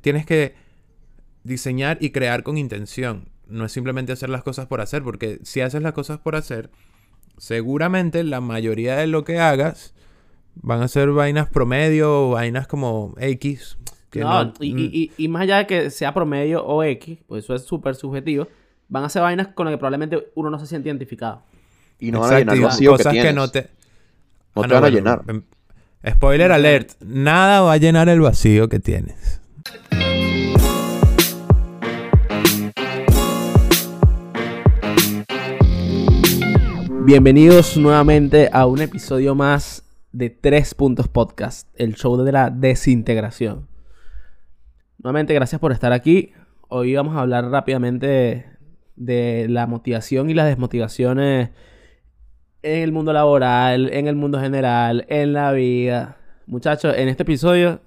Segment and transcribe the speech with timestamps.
[0.00, 0.54] tienes que
[1.44, 3.28] diseñar y crear con intención.
[3.46, 6.70] No es simplemente hacer las cosas por hacer, porque si haces las cosas por hacer,
[7.38, 9.94] seguramente la mayoría de lo que hagas
[10.54, 13.78] van a ser vainas promedio o vainas como X.
[14.10, 17.18] Que no, no- y, y- y- y más allá de que sea promedio o X,
[17.26, 18.48] pues eso es súper subjetivo,
[18.88, 21.42] van a ser vainas con las que probablemente uno no se siente identificado.
[21.98, 23.34] Y no van a Exacto, llenar vacío que cosas tienes.
[23.34, 23.60] no te...
[24.54, 25.22] No Ah, te van a llenar.
[25.28, 25.42] em-
[26.08, 29.40] Spoiler alert, nada va a llenar el vacío que tienes.
[37.08, 43.66] Bienvenidos nuevamente a un episodio más de Tres Puntos Podcast, el show de la desintegración.
[44.98, 46.32] Nuevamente, gracias por estar aquí.
[46.68, 48.46] Hoy vamos a hablar rápidamente de,
[48.96, 51.48] de la motivación y las desmotivaciones
[52.62, 56.18] en el mundo laboral, en el mundo general, en la vida.
[56.46, 57.80] Muchachos, en este episodio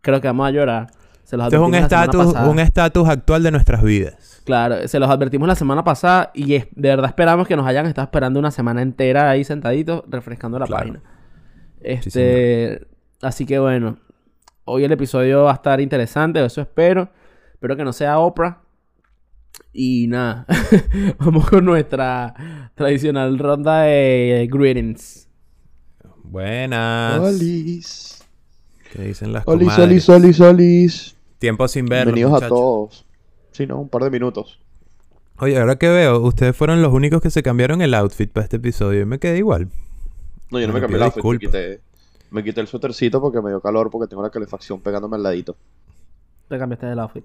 [0.00, 0.97] creo que vamos a llorar.
[1.28, 4.40] Se los Este es un estatus, un estatus actual de nuestras vidas.
[4.46, 7.84] Claro, se los advertimos la semana pasada y es- de verdad esperamos que nos hayan
[7.84, 10.80] estado esperando una semana entera ahí sentaditos refrescando la Claro.
[10.84, 11.02] página.
[11.82, 12.86] Este,
[13.20, 13.98] así que bueno,
[14.64, 17.10] hoy el episodio va a estar interesante, eso espero.
[17.52, 18.62] Espero que no sea Oprah.
[19.74, 20.46] Y nada,
[21.18, 25.28] vamos con nuestra tradicional ronda de greetings.
[26.24, 27.18] Buenas.
[27.20, 28.24] Olis.
[28.94, 30.08] ¿Qué dicen las Olis, comadres?
[30.08, 31.14] olis, olis, olis.
[31.38, 33.06] Tiempo sin verlos, Bienvenidos a todos.
[33.52, 33.80] Sí, ¿no?
[33.80, 34.60] Un par de minutos.
[35.38, 38.56] Oye, ahora que veo, ustedes fueron los únicos que se cambiaron el outfit para este
[38.56, 39.68] episodio y me quedé igual.
[40.50, 41.22] No, yo no Me me cambié el outfit.
[41.24, 41.80] Me quité,
[42.30, 45.56] me quité el suétercito porque me dio calor porque tengo la calefacción pegándome al ladito.
[46.48, 47.24] Te cambiaste del outfit.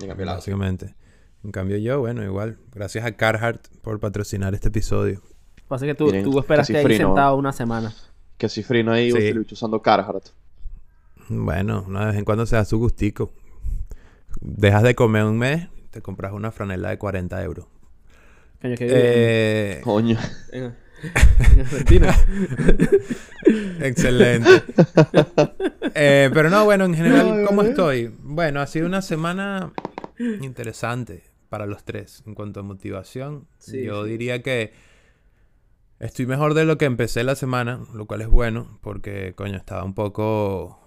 [0.00, 0.52] Me cambié el outfit.
[0.54, 0.94] Básicamente.
[1.42, 2.58] En cambio yo, bueno, igual.
[2.72, 5.20] Gracias a Carhartt por patrocinar este episodio.
[5.66, 7.92] Pasa que tú, Miren, tú esperaste casi ahí sentado una semana.
[8.38, 9.18] Que cifrino ahí Sí.
[9.18, 10.28] el usando Carhartt.
[11.28, 13.32] Bueno, una vez en cuando se da su gustico.
[14.40, 17.66] Dejas de comer un mes, te compras una franela de 40 euros.
[18.60, 20.18] Coño, qué Eh, Coño.
[20.52, 22.14] En, en Argentina.
[23.80, 24.50] excelente.
[25.94, 28.12] Eh, pero no, bueno, en general, ¿cómo estoy?
[28.22, 29.72] Bueno, ha sido una semana
[30.40, 33.46] interesante para los tres en cuanto a motivación.
[33.58, 34.10] Sí, Yo sí.
[34.10, 34.72] diría que
[36.00, 39.84] estoy mejor de lo que empecé la semana, lo cual es bueno, porque, coño, estaba
[39.84, 40.80] un poco...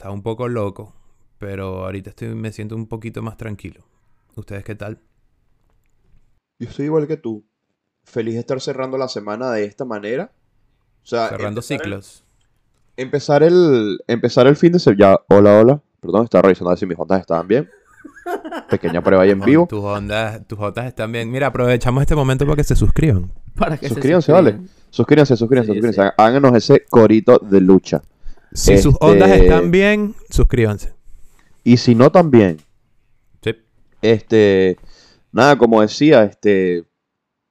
[0.00, 0.94] Estaba un poco loco,
[1.36, 3.82] pero ahorita estoy, me siento un poquito más tranquilo.
[4.34, 4.98] ¿Ustedes qué tal?
[6.58, 7.44] Yo estoy igual que tú.
[8.04, 10.32] Feliz de estar cerrando la semana de esta manera.
[11.02, 12.24] O sea, Cerrando empezar el- ciclos.
[12.96, 14.98] Empezar el, empezar el fin de semana.
[14.98, 15.82] Ya, hola, hola.
[16.00, 17.68] Perdón, estaba revisando a ver si mis ondas estaban bien.
[18.70, 19.66] Pequeña prueba ahí en vivo.
[19.68, 21.30] Tus ondas, tus ondas están bien.
[21.30, 23.30] Mira, aprovechamos este momento para que se suscriban.
[23.54, 24.44] Para que se Suscríbanse, suscriban.
[24.62, 24.68] vale.
[24.88, 26.14] Suscríbanse, suscríbanse, Sí, suscríbanse.
[26.16, 28.00] Háganos ese corito de lucha.
[28.52, 30.94] Si sus Este- ondas están bien, suscríbanse.
[31.62, 32.58] Y si no, también.
[33.42, 33.54] Sí.
[34.02, 34.76] Este,
[35.32, 36.84] nada, como decía, este,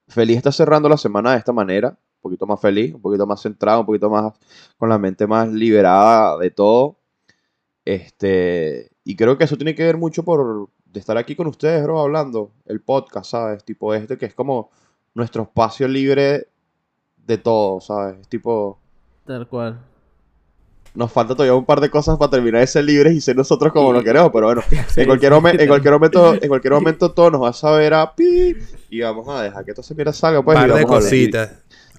[0.07, 3.41] feliz está cerrando la semana de esta manera, un poquito más feliz, un poquito más
[3.41, 4.33] centrado, un poquito más
[4.77, 6.97] con la mente más liberada de todo.
[7.85, 11.83] Este, y creo que eso tiene que ver mucho por de estar aquí con ustedes,
[11.83, 13.63] bro, hablando, el podcast, ¿sabes?
[13.63, 14.71] Tipo este, que es como
[15.13, 16.47] nuestro espacio libre
[17.17, 18.27] de todo, ¿sabes?
[18.27, 18.79] Tipo,
[19.25, 19.79] Tal cual.
[20.95, 23.71] Nos falta todavía un par de cosas para terminar de ser libres y ser nosotros
[23.71, 24.61] como lo queremos, pero bueno,
[24.95, 27.93] en cualquier, sí, momen- en cualquier momento, en cualquier momento todo nos va a saber
[27.93, 28.55] a pi
[28.89, 30.97] y vamos a dejar que esto se mira salga pues Un y, par de vamos
[30.97, 31.51] a- cositas.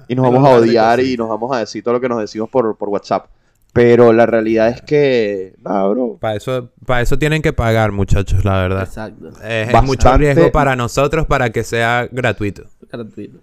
[0.08, 2.48] y nos vamos a odiar y nos vamos a decir todo lo que nos decimos
[2.50, 3.26] por, por WhatsApp.
[3.72, 6.18] Pero la realidad es que, nada, bro.
[6.20, 8.82] Para eso, para eso tienen que pagar, muchachos, la verdad.
[8.82, 9.28] Exacto.
[9.44, 12.64] Es, mucho riesgo para nosotros para que sea gratuito.
[12.90, 13.38] Gratuito.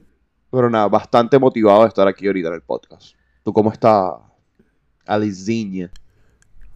[0.51, 3.13] Pero nada, bastante motivado de estar aquí ahorita en el podcast.
[3.41, 4.15] ¿Tú cómo estás,
[5.07, 5.89] Alizinha?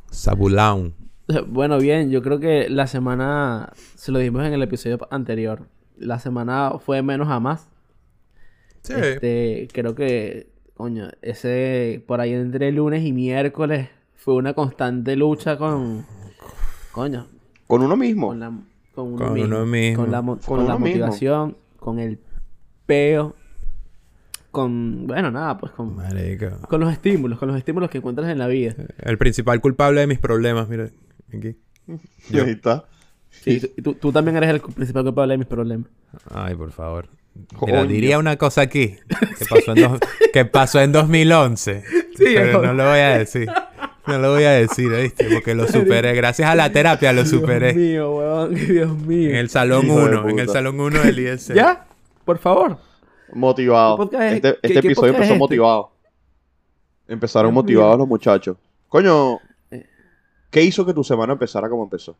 [0.09, 0.93] Sabulaun.
[1.47, 5.61] Bueno, bien, yo creo que la semana, se lo dijimos en el episodio anterior,
[5.97, 7.69] la semana fue menos a más.
[8.81, 8.93] Sí.
[8.97, 15.57] Este, creo que, coño, ese, por ahí entre lunes y miércoles fue una constante lucha
[15.57, 16.05] con,
[16.91, 17.27] coño,
[17.67, 18.27] Con uno mismo.
[18.29, 18.51] con la,
[18.93, 20.03] con uno Con mismo, uno mismo.
[20.03, 20.99] con la, mo- Con con la uno mismo.
[21.05, 22.19] motivación, con el
[22.85, 23.35] peo,
[24.51, 26.47] con, bueno, nada, pues con, Marico.
[26.67, 28.75] con los estímulos, con los estímulos que encuentras en la vida.
[28.99, 30.89] El principal culpable de mis problemas, mira.
[31.35, 31.55] Aquí.
[32.29, 32.85] Y ahí está.
[33.29, 35.87] Sí, tú, tú- también eres el principal culpable de mis problemas.
[36.29, 37.07] Ay, por favor.
[37.65, 38.97] Mira, diría una cosa aquí.
[39.39, 39.99] Que pasó en, dos-
[40.33, 41.83] que pasó en 2011.
[42.17, 42.61] pero hijo.
[42.61, 43.49] no lo voy a decir.
[44.05, 45.27] No lo voy a decir, ¿viste?
[45.31, 46.13] Porque lo superé.
[46.13, 47.73] Gracias a la terapia lo Dios superé.
[47.73, 49.29] mío, weón, Dios mío.
[49.29, 50.29] En el salón Hijo de 1.
[50.29, 51.53] En el salón 1 del IEC.
[51.53, 51.85] ¿Ya?
[52.25, 52.77] Por favor.
[53.33, 53.95] Motivado.
[53.97, 55.39] ¿Qué podcast es- Este, este qué episodio empezó este?
[55.39, 55.91] motivado.
[57.07, 58.57] Empezaron motivados los muchachos.
[58.89, 59.39] Coño,
[60.49, 62.13] ¿Qué hizo que tu semana empezara como empezó?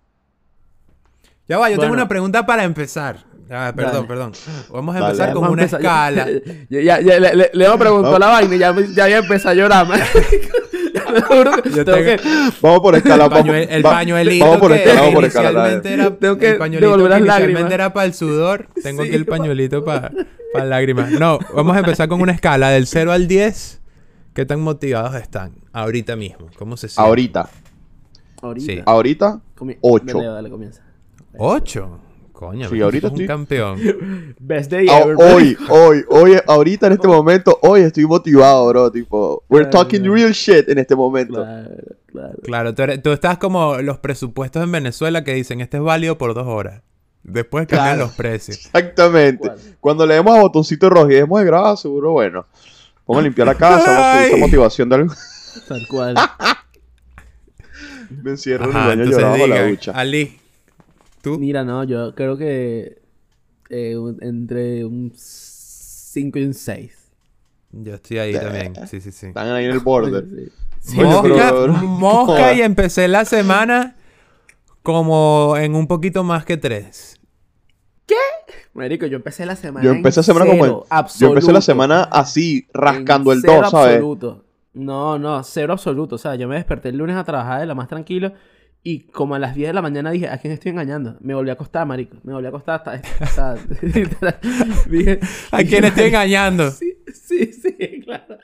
[1.49, 3.17] Ya va, yo tengo una pregunta para empezar.
[3.49, 4.07] Ah, perdón, Dale.
[4.07, 4.31] perdón.
[4.71, 5.11] Vamos a Dale.
[5.11, 5.81] empezar con una empezar.
[5.81, 6.27] escala.
[6.69, 8.19] Ya, ya, ya, le, le, Leo preguntó No.
[8.19, 9.85] la vaina y ya, ya, ya empezó a llorar,
[11.11, 12.19] Yo tengo tengo- que-
[12.61, 13.23] Vamos por escala.
[13.25, 15.51] El, vamos- pañuel- el va- pañuelito Vamos por que escala, vamos por escala.
[15.51, 15.73] dale.
[15.73, 17.71] inicialmente era, Tengo que el pañuelito que las inicialmente lágrimas.
[17.73, 18.67] era para el sudor.
[18.83, 20.11] Tengo Sí, aquí el pañuelito para
[20.65, 21.11] lágrimas.
[21.11, 23.79] No, vamos a empezar con una escala del 0 al 10.
[24.33, 26.47] ¿Qué tan motivados están ahorita mismo?
[26.57, 27.05] ¿Cómo se sienten?
[27.05, 27.49] Ahorita.
[28.41, 28.65] Ahorita.
[28.73, 28.81] Sí.
[28.85, 30.05] Ahorita, Comi- ocho.
[30.07, 30.81] Dale, Leo, dale, comienza.
[31.37, 31.99] ¿Ocho?
[32.41, 33.79] Coño, Sí, ahorita un estoy- campeón.
[34.39, 38.91] Best day Ah, ever, hoy, hoy, hoy, ahorita en este momento, hoy estoy motivado, bro.
[38.91, 40.15] Tipo, we're Claro, talking claro.
[40.15, 41.35] real shit en este momento.
[41.35, 41.69] Claro,
[42.11, 42.37] claro.
[42.41, 46.17] Claro, tú, eres- tú estás como los presupuestos en Venezuela que dicen, este es válido
[46.17, 46.81] por dos horas.
[47.21, 48.05] Después cambian Claro.
[48.07, 48.57] los precios.
[48.57, 49.47] Exactamente.
[49.47, 49.59] ¿Cuál?
[49.79, 52.47] Cuando le demos a botoncito rojo y dejemos de grabar, seguro, bueno.
[53.05, 55.13] Vamos a limpiar la casa, vamos a motivación de algo.
[55.67, 56.15] Tal cual.
[58.23, 59.91] Me encierro en el baño llorando la ducha.
[59.91, 60.39] Ali,
[61.21, 61.37] tú.
[61.39, 63.01] Mira, no, yo creo que
[63.69, 66.97] eh, un- entre un 5 y un 6.
[67.71, 68.73] Yo estoy ahí también.
[68.87, 69.27] Sí, sí, sí.
[69.27, 70.25] Están ahí en el border.
[70.83, 70.95] Sí.
[70.97, 73.95] Pero- Mosca, pero- mosca y empecé la semana
[74.81, 77.19] como en un poquito más que tres.
[78.73, 79.85] Marico, yo empecé la semana.
[79.85, 81.51] Yo empecé la semana como en- cero, Yo empecé absoluto.
[81.51, 83.95] la semana así, rascando En el cero 2, ¿sabes?
[83.95, 84.45] absoluto.
[84.73, 86.15] No, no, cero absoluto.
[86.15, 88.31] O sea, yo me desperté el lunes a trabajar de la más tranquilo.
[88.83, 91.15] Y como a las 10 de la mañana dije, ¿a quién estoy engañando?
[91.21, 92.17] Me volví a acostar, marico.
[92.23, 93.01] Me volví a acostar hasta...
[93.23, 93.55] hasta-
[94.89, 95.19] dije,
[95.51, 96.71] ¿A quién estoy engañando?
[96.71, 98.37] Sí, sí, sí, claro.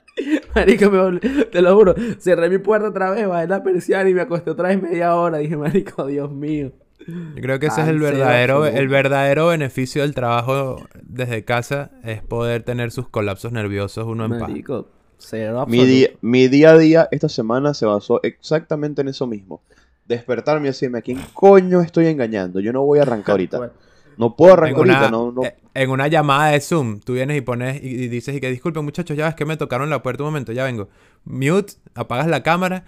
[0.53, 1.95] Marico, me volví- te lo juro.
[2.19, 5.39] Cerré mi puerta otra vez, bajé la persiana y me acosté otra vez media hora.
[5.39, 6.71] Dije, marico, Dios mío.
[7.07, 12.21] Yo creo que ese es el verdadero, el verdadero beneficio del trabajo desde casa, es
[12.21, 14.41] poder tener sus colapsos nerviosos uno en paz.
[14.49, 19.61] Marico, cero Mi mi día a día esta semana se basó exactamente en eso mismo.
[20.07, 22.59] Despertarme y decirme, ¿a quién coño estoy engañando?
[22.59, 23.57] Yo no voy a arrancar ahorita.
[23.57, 23.73] Bueno,
[24.17, 25.43] No puedo arrancar una, ahorita, no, no.
[25.43, 28.49] eh, en una llamada de Zoom, tú vienes y pones y, y dices y que
[28.49, 30.89] disculpen muchachos, ya es que me tocaron la puerta un momento, ya vengo.
[31.25, 32.83] Mute, apagas la cámara.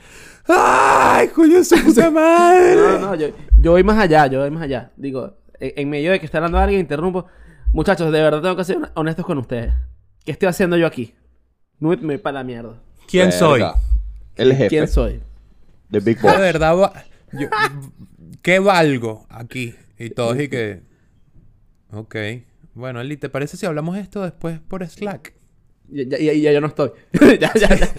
[0.48, 2.76] ¡Ay, coño, su puta madre!
[2.76, 3.28] No, no, yo,
[3.62, 4.92] yo voy más allá, yo voy más allá.
[4.98, 7.26] Digo, en, en medio de que está hablando alguien, interrumpo.
[7.74, 9.74] Muchachos, de verdad tengo que ser honestos con ustedes.
[10.26, 11.14] ¿Qué estoy haciendo yo aquí?
[11.80, 12.76] Me me voy para la mierda.
[13.08, 13.64] ¿Quién soy?
[14.36, 14.70] El jefe.
[14.70, 15.22] ¿Quién soy?
[15.92, 16.40] The Big De Boss.
[16.40, 16.94] verdad, va-
[17.34, 17.50] yo-
[18.42, 19.76] ¿qué valgo aquí?
[19.98, 20.82] Y todos y que...
[21.92, 22.16] Ok.
[22.74, 25.34] Bueno, Eli, ¿te parece si hablamos esto después por Slack?
[25.90, 26.92] Ya, ya, ya- ya yo no estoy.
[27.40, 27.90] ya, ya, ya.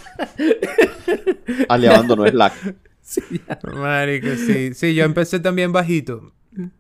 [1.69, 2.53] Ali abandonó Slack.
[3.03, 3.59] Sí, ya.
[3.73, 4.73] Marico, sí.
[4.75, 6.33] Sí, yo empecé también bajito.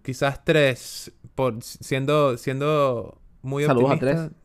[0.03, 1.11] Quizás tres.
[1.35, 4.23] Por, siendo, siendo muy Saludos a optimista.
[4.23, 4.40] Un Tres,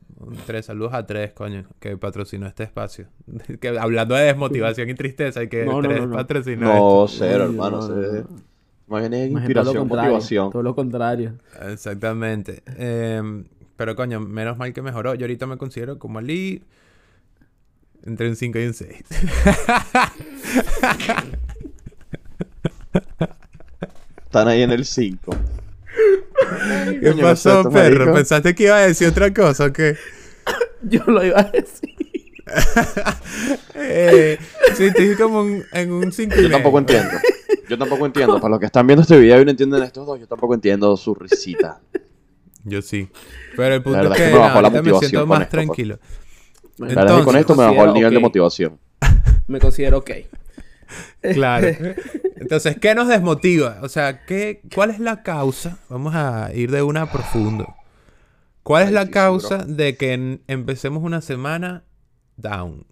[0.62, 3.07] saludos a tres, coño, que patrocinó este espacio.
[3.60, 6.16] que hablando de desmotivación y tristeza, hay que No, no, tres no, no.
[6.16, 7.18] patrocinó No, esto.
[7.25, 7.77] cero, hermano.
[7.77, 8.56] no, se- no, no.
[8.88, 10.51] Más bien es todo inspiración, contrario, motivación.
[10.51, 11.33] Todo lo contrario.
[11.72, 12.62] Exactamente.
[12.77, 13.45] Em,
[13.75, 15.16] pero coño, menos mal que mejoró.
[15.16, 16.62] Yo ahorita me considero como Ali
[18.04, 19.04] entre un 5 y un 6.
[24.24, 25.36] Están ahí en el 5.
[27.01, 27.97] ¿Qué Coño, pasó, perro?
[28.00, 28.13] marico.
[28.15, 29.95] ¿Pensaste que iba a decir otra cosa o qué?
[30.83, 31.89] Yo lo iba a decir.
[33.74, 34.38] Eh,
[34.75, 37.09] sí, estoy como un- en un 5 Yo tampoco entiendo.
[37.69, 38.39] Yo tampoco entiendo.
[38.39, 40.95] Para los que están viendo este video y no entienden estos dos, yo tampoco entiendo
[40.97, 41.80] su risita.
[42.64, 43.09] Yo sí.
[43.56, 45.42] Pero el punto verdad es que que me bajó la ahorita me motivación siento más
[45.42, 45.66] esto, pues.
[45.66, 45.99] tranquilo.
[46.78, 48.80] La verdad es que con Entonces, esto me bajó el nivel de motivación.
[49.47, 50.11] Me considero ok.
[51.21, 51.68] Claro.
[52.35, 53.80] Entonces, ¿qué nos desmotiva?
[53.81, 55.80] O sea, ¿qué, ¿cuál es la causa?
[55.89, 57.73] Vamos a ir de una a profundo.
[58.63, 61.83] ¿Cuál es la causa de que empecemos una semana
[62.37, 62.85] down?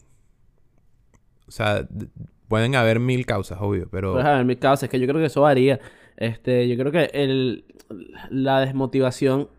[1.48, 1.88] O sea,
[2.48, 4.14] pueden haber mil causas, obvio, pero...
[4.14, 5.80] Pues a ver, en mi caso es que yo creo que eso varía.
[6.18, 7.66] Este, yo creo que el,
[8.30, 9.50] la desmotivación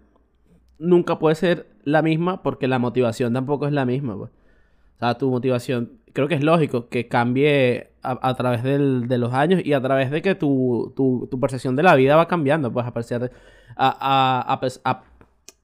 [0.79, 4.31] nunca puede ser la misma porque la motivación tampoco es la misma, pues.
[4.31, 9.35] O sea, tu motivación, creo que es lógico que cambie a, través del- de los
[9.35, 12.87] años y a través de que tu, tu, percepción de la vida va cambiando, pues,
[12.87, 13.31] a de-
[13.77, 14.55] a,
[14.85, 15.03] a-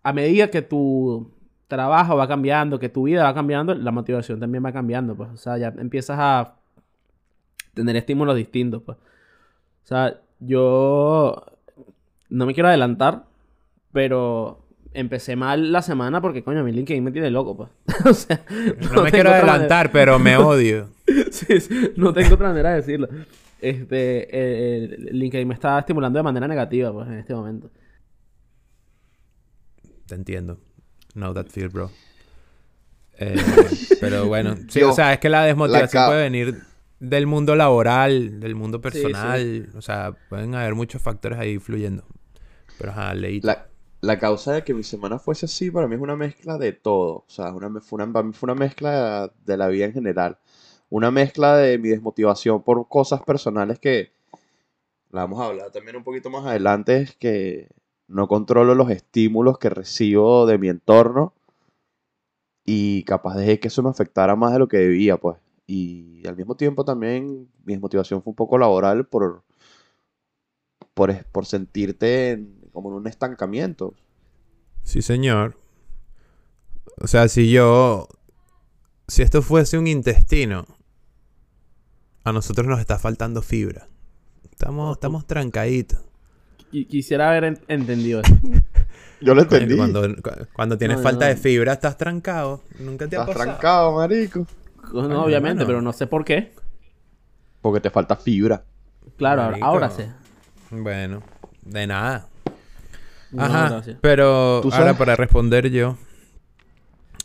[0.03, 1.31] a medida que tu
[1.69, 5.31] trabajo va cambiando, que tu vida va cambiando, la motivación también va cambiando, pues.
[5.31, 6.57] O sea, ya empiezas a
[7.75, 8.99] tener estímulos distintos, pues.
[8.99, 11.45] O sea, yo
[12.29, 13.25] no me quiero adelantar,
[13.93, 14.60] pero
[14.93, 17.71] empecé mal la semana porque, coño, mi LinkedIn me tiene loco, pues.
[18.05, 18.45] o sea,
[18.95, 20.89] No me quiero adelantar, pero me odio.
[21.33, 23.09] Sí, sí, no tengo otra manera de decirlo.
[23.61, 27.69] Este, eh, LinkedIn me está estimulando de manera negativa, pues, en este momento.
[30.07, 30.61] Te entiendo.
[31.15, 31.91] Know that feel, bro.
[33.19, 33.37] Eh,
[34.01, 36.63] pero bueno, sí, Yo, o sea, es que la desmotivación la puede venir
[37.01, 39.69] del mundo laboral, del mundo personal.
[39.75, 42.05] O sea, pueden haber muchos factores ahí influyendo.
[42.79, 43.41] Pero ajá, leí.
[43.41, 43.70] La,
[44.01, 47.17] la causa de que mi semana fuese así para mí es una mezcla de todo.
[47.19, 50.39] O sea, una, fue una, fue una mezcla de la vida en general.
[50.89, 54.13] Una mezcla de mi desmotivación por cosas personales que
[55.11, 56.99] la vamos a hablar también un poquito más adelante.
[57.03, 57.69] Es que
[58.09, 61.35] no controlo los estímulos que recibo de mi entorno
[62.65, 65.39] y capaz de que eso me afectara más de lo que debía, pues.
[65.67, 69.45] Y al mismo tiempo también mi desmotivación fue un poco laboral por,
[70.95, 73.95] por, por sentirte como en un estancamiento.
[74.83, 75.57] Sí, señor.
[76.99, 78.09] O sea, si yo...
[79.09, 80.67] Si esto fuese un intestino,
[82.23, 83.89] a nosotros nos está faltando fibra.
[84.51, 86.01] Estamos, estamos trancaditos.
[86.71, 88.37] Quisiera haber entendido eso.
[89.21, 89.77] Yo lo entendí.
[89.77, 90.03] Cuando,
[90.53, 92.63] cuando tienes falta de fibra, estás trancado.
[92.79, 94.47] Nunca te ha Estás trancado, marico.
[94.93, 96.53] No, obviamente, pero no sé por qué.
[97.61, 98.65] Porque te falta fibra.
[99.17, 100.11] Claro, ahora sé.
[100.71, 101.23] Bueno,
[101.63, 102.29] de nada.
[103.37, 105.97] Ajá, pero ahora para responder yo.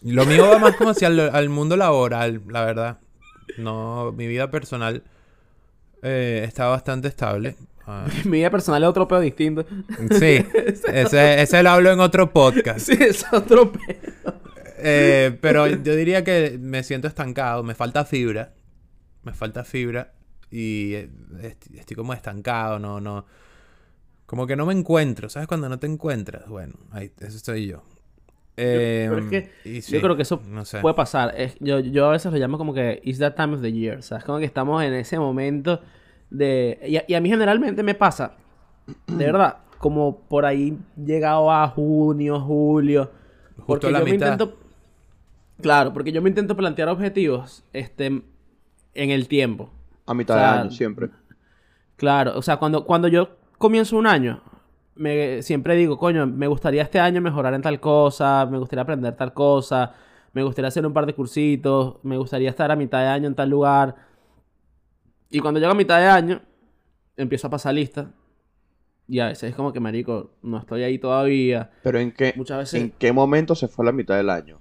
[0.04, 3.00] Lo mío va más como hacia el, mundo laboral, la verdad.
[3.58, 5.04] No, mi vida personal
[6.04, 7.56] eh, está bastante estable.
[7.88, 8.06] Ah.
[8.26, 9.66] Mi vida personal es otro pedo distinto.
[10.20, 10.46] Sí,
[10.94, 12.80] ese, ese lo hablo en otro podcast.
[12.80, 14.36] Sí, es otro pedo.
[14.78, 18.54] Eh, pero yo diría que me siento estancado, me falta fibra.
[19.24, 20.14] Me falta fibra
[20.52, 21.10] y eh,
[21.76, 23.26] estoy como estancado, no, no.
[24.26, 25.48] Como que no me encuentro, ¿sabes?
[25.48, 27.84] Cuando no te encuentras, bueno, ahí, eso soy yo.
[28.56, 30.42] pero es que em, yo creo que eso
[30.82, 31.36] puede pasar.
[31.60, 34.02] yo, yo a veces lo llamo como que it's that time of the year.
[34.02, 34.24] ¿sabes?
[34.24, 35.82] Como que estamos en ese momento
[36.30, 37.04] de...
[37.08, 38.34] Y a, mí generalmente me pasa,
[39.08, 43.12] de verdad, como por ahí llegado a junio, julio.
[43.68, 44.58] porque yo me intento...
[45.62, 48.24] Claro, porque yo me intento plantear objetivos este, en
[49.12, 49.70] el tiempo.
[50.06, 51.10] A mitad de año, siempre.
[51.96, 54.44] Claro, o sea, cuando, cuando yo comienzo un año,
[54.94, 59.16] me, siempre digo, coño, me gustaría este año mejorar en tal cosa, me gustaría aprender
[59.16, 59.92] tal cosa,
[60.34, 63.34] me gustaría hacer un par de cursitos, me gustaría estar a mitad de año en
[63.34, 63.96] tal lugar.
[65.32, 66.42] Y cuando llego a mitad de año,
[67.18, 68.12] empiezo a pasar lista.
[69.08, 71.72] Y a veces es como que, marico, no estoy ahí todavía.
[71.82, 72.82] Pero ¿en qué, Muchas veces...
[72.84, 74.60] ¿en qué momento se fue la mitad del año?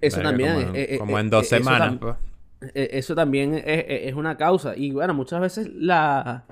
[0.00, 0.54] Eso también.
[0.54, 1.96] Como, eh, como en dos eh, semanas.
[2.00, 2.16] pues.
[2.72, 4.74] Eso también es, una causa.
[4.74, 6.46] Y bueno, muchas veces la,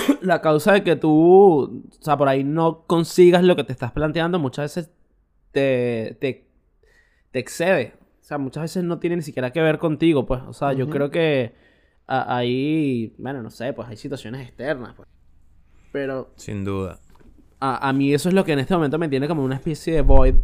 [0.22, 3.92] la causa de que tú, o sea, por ahí no consigas lo que te estás
[3.92, 4.92] planteando, muchas veces
[5.50, 6.46] te, te,
[7.30, 7.94] te excede.
[8.20, 10.42] O sea, muchas veces no tiene ni siquiera que ver contigo, pues.
[10.46, 11.54] O sea, yo creo que
[12.06, 15.08] ahí, bueno, no sé, pues hay situaciones externas, pues.
[15.90, 16.32] Pero...
[16.36, 16.98] Sin duda.
[17.60, 19.94] A, a, mí eso es lo que en este momento me tiene como una especie
[19.94, 20.34] de void,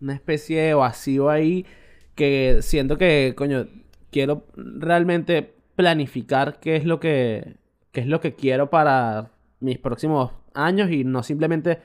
[0.00, 1.66] una especie de vacío ahí,
[2.14, 3.66] que siento que, coño,
[4.10, 7.56] quiero realmente planificar qué es lo que,
[7.92, 9.30] qué es lo que quiero para
[9.60, 11.80] mis próximos años y no simplemente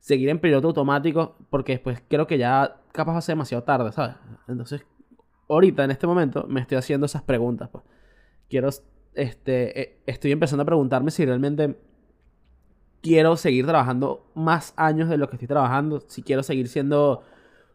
[0.00, 3.92] seguir en piloto automático porque después creo que ya capaz va a ser demasiado tarde,
[3.92, 4.16] ¿sabes?
[4.48, 4.84] Entonces,
[5.48, 7.84] ahorita en este momento me estoy haciendo esas preguntas, pues.
[8.50, 8.68] Quiero,
[9.14, 11.78] este, eh, estoy empezando a preguntarme si realmente
[13.00, 17.22] quiero seguir trabajando más años de lo que estoy trabajando, si quiero seguir siendo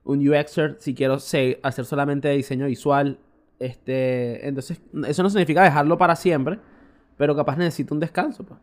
[0.03, 3.19] un UXer, si quiero hacer solamente diseño visual,
[3.59, 6.59] este, entonces eso no significa dejarlo para siempre,
[7.17, 8.59] pero capaz necesito un descanso, pues.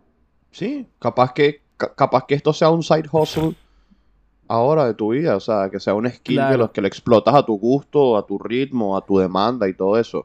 [0.50, 3.54] Sí, capaz que capaz que esto sea un side hustle
[4.46, 7.34] ahora de tu vida, o sea, que sea un skill que, los, que lo explotas
[7.34, 10.25] a tu gusto, a tu ritmo, a tu demanda y todo eso.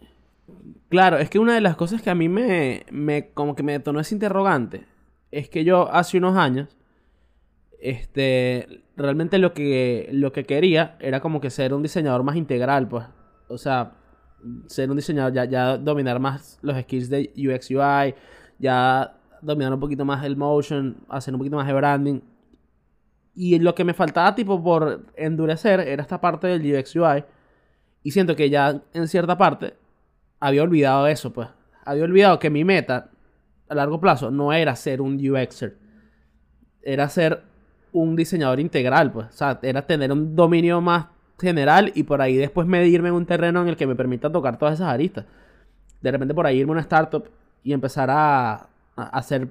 [0.89, 3.73] Claro, es que una de las cosas que a mí me, me como que me
[3.73, 4.85] detonó ese interrogante
[5.31, 6.75] es que yo hace unos años
[7.79, 12.87] este realmente lo que lo que quería era como que ser un diseñador más integral,
[12.87, 13.05] pues.
[13.47, 13.93] O sea,
[14.67, 18.15] ser un diseñador ya, ya dominar más los skills de UX UI,
[18.57, 22.21] ya dominar un poquito más el motion, hacer un poquito más de branding.
[23.35, 27.23] Y lo que me faltaba, tipo, por endurecer era esta parte del UX UI.
[28.03, 29.75] Y siento que ya en cierta parte
[30.39, 31.47] había olvidado eso, pues.
[31.85, 33.09] Había olvidado que mi meta
[33.67, 35.77] a largo plazo no era ser un UXer.
[36.81, 37.43] Era ser
[37.91, 39.27] un diseñador integral, pues.
[39.27, 41.07] O sea, era tener un dominio más
[41.39, 44.57] general y por ahí después medirme en un terreno en el que me permita tocar
[44.57, 45.25] todas esas aristas.
[46.01, 47.25] De repente por ahí irme a una startup
[47.63, 49.49] y empezar a hacer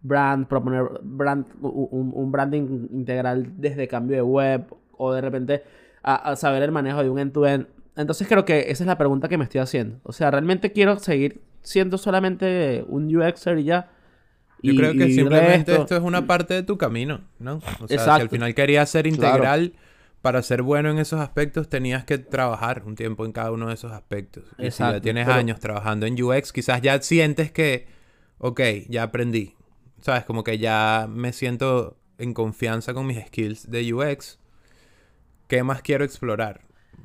[0.00, 5.62] brand, proponer brand, un, branding integral desde cambio de web o de repente
[6.02, 7.66] a, saber el manejo de un end-to-end.
[7.96, 9.98] Entonces creo que esa es la pregunta que me estoy haciendo.
[10.04, 13.90] O sea, ¿realmente quiero seguir siendo solamente un UXer y ya?
[14.62, 15.96] Yo creo que simplemente esto...
[15.96, 17.60] es una parte de tu camino, ¿no?
[17.80, 19.72] O sea, si al final querías ser integral,
[20.22, 23.74] para ser bueno en esos aspectos tenías que trabajar un tiempo en cada uno de
[23.74, 24.44] esos aspectos.
[24.58, 27.86] Y si Exacto, ya tienes pero- años trabajando en UX, quizás ya sientes que,
[28.38, 29.54] ok, ya aprendí.
[30.00, 30.24] ¿Sabes?
[30.24, 34.38] Como que ya me siento en confianza con mis skills de UX.
[35.48, 36.60] ¿Qué más quiero explorar?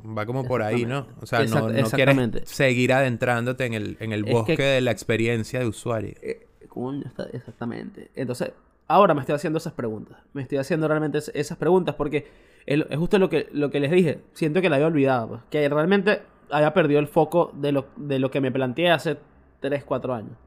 [0.05, 1.07] Va como por ahí, ¿no?
[1.21, 4.81] O sea, no, Exact- no quieres seguir adentrándote en el, en el que- bosque de
[4.81, 6.13] la experiencia de usuario.
[6.21, 8.11] Eh, coño, está- exactamente.
[8.15, 8.51] Entonces,
[8.87, 10.17] ahora me estoy haciendo esas preguntas.
[10.33, 12.27] Me estoy haciendo realmente es- esas preguntas porque
[12.65, 14.21] es, justo lo que, lo que les dije.
[14.33, 15.27] Siento que la había olvidado.
[15.29, 19.17] pues, que realmente había perdido el foco de lo, de lo que me planteé hace
[19.61, 20.37] 3, 4 años.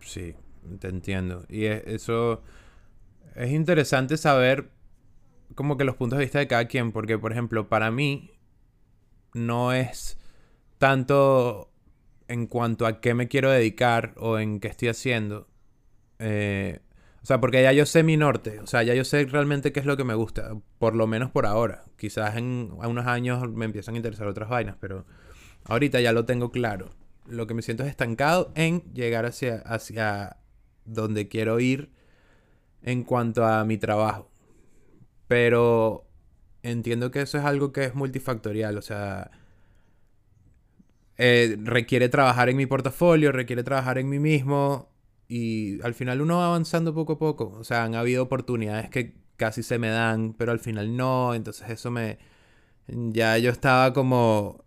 [0.00, 0.34] Sí,
[0.80, 1.44] te entiendo.
[1.48, 2.42] Y es- eso
[3.36, 4.70] es interesante saber
[5.54, 8.32] como que los puntos de vista de cada quien, porque por ejemplo, para mí
[9.34, 10.18] no es
[10.78, 11.70] tanto
[12.28, 15.48] en cuanto a qué me quiero dedicar o en qué estoy haciendo.
[16.20, 16.80] Eh,
[17.26, 19.80] o sea, porque ya yo sé mi norte, o sea, ya yo sé realmente qué
[19.80, 21.82] es lo que me gusta, por lo menos por ahora.
[21.96, 25.06] Quizás en a unos años me empiezan a interesar otras vainas, pero
[25.64, 26.90] ahorita ya lo tengo claro.
[27.26, 30.36] Lo que me siento es estancado en llegar hacia, hacia
[30.84, 31.90] donde quiero ir
[32.82, 34.30] en cuanto a mi trabajo.
[35.26, 36.06] Pero
[36.62, 39.32] entiendo que eso es algo que es multifactorial, o sea,
[41.16, 44.94] eh, requiere trabajar en mi portafolio, requiere trabajar en mí mismo
[45.28, 47.50] y al final uno va avanzando poco a poco.
[47.58, 51.68] O sea, han habido oportunidades que casi se me dan, pero al final no, entonces
[51.70, 52.18] eso me...
[52.88, 54.64] Ya yo estaba como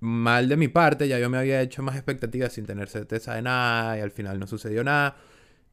[0.00, 3.42] mal de mi parte, ya yo me había hecho más expectativas sin tener certeza de
[3.42, 5.16] nada y al final no sucedió nada.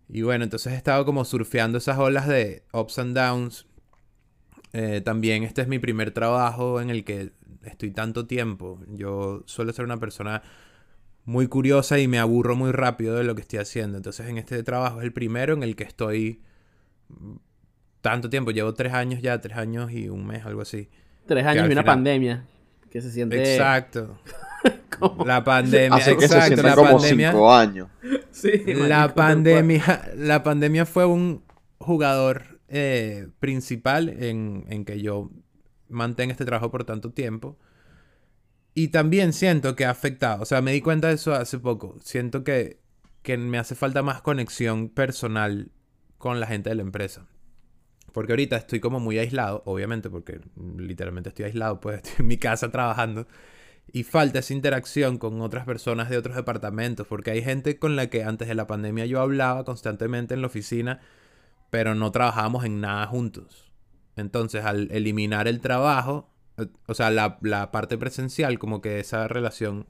[0.07, 3.67] Y bueno, entonces he estado como surfeando esas olas de ups and downs.
[4.73, 7.31] Eh, también este es mi primer trabajo en el que
[7.63, 8.79] estoy tanto tiempo.
[8.89, 10.43] Yo suelo ser una persona
[11.31, 13.95] muy curiosa y me aburro muy rápido de lo que estoy haciendo.
[13.97, 16.41] Entonces en este trabajo es el primero en el que estoy
[18.01, 18.51] tanto tiempo.
[18.51, 20.89] Llevo tres años ya, tres años y un mes, algo así.
[21.27, 22.45] 3 años y una pandemia.
[22.89, 23.39] Que se siente...
[23.53, 24.19] Exacto.
[24.99, 26.47] como- La pandemia, Hace que se exacto.
[26.47, 27.87] sientan La como pandemia, cinco años.
[28.31, 31.43] Sí, la pandemia, la pandemia fue un
[31.77, 35.29] jugador eh, principal en, en que yo
[35.87, 37.57] mantenga este trabajo por tanto tiempo.
[38.73, 41.97] Y también siento que ha afectado, o sea, me di cuenta de eso hace poco.
[42.01, 42.79] Siento que,
[43.21, 45.71] que me hace falta más conexión personal
[46.17, 47.27] con la gente de la empresa.
[48.13, 50.41] Porque ahorita estoy como muy aislado, obviamente, porque
[50.77, 53.27] literalmente estoy aislado, pues estoy en mi casa trabajando.
[53.91, 58.09] Y falta esa interacción con otras personas de otros departamentos, porque hay gente con la
[58.09, 61.01] que antes de la pandemia yo hablaba constantemente en la oficina,
[61.69, 63.71] pero no trabajábamos en nada juntos.
[64.15, 66.30] Entonces, al eliminar el trabajo,
[66.87, 69.87] o sea, la, la parte presencial, como que esa relación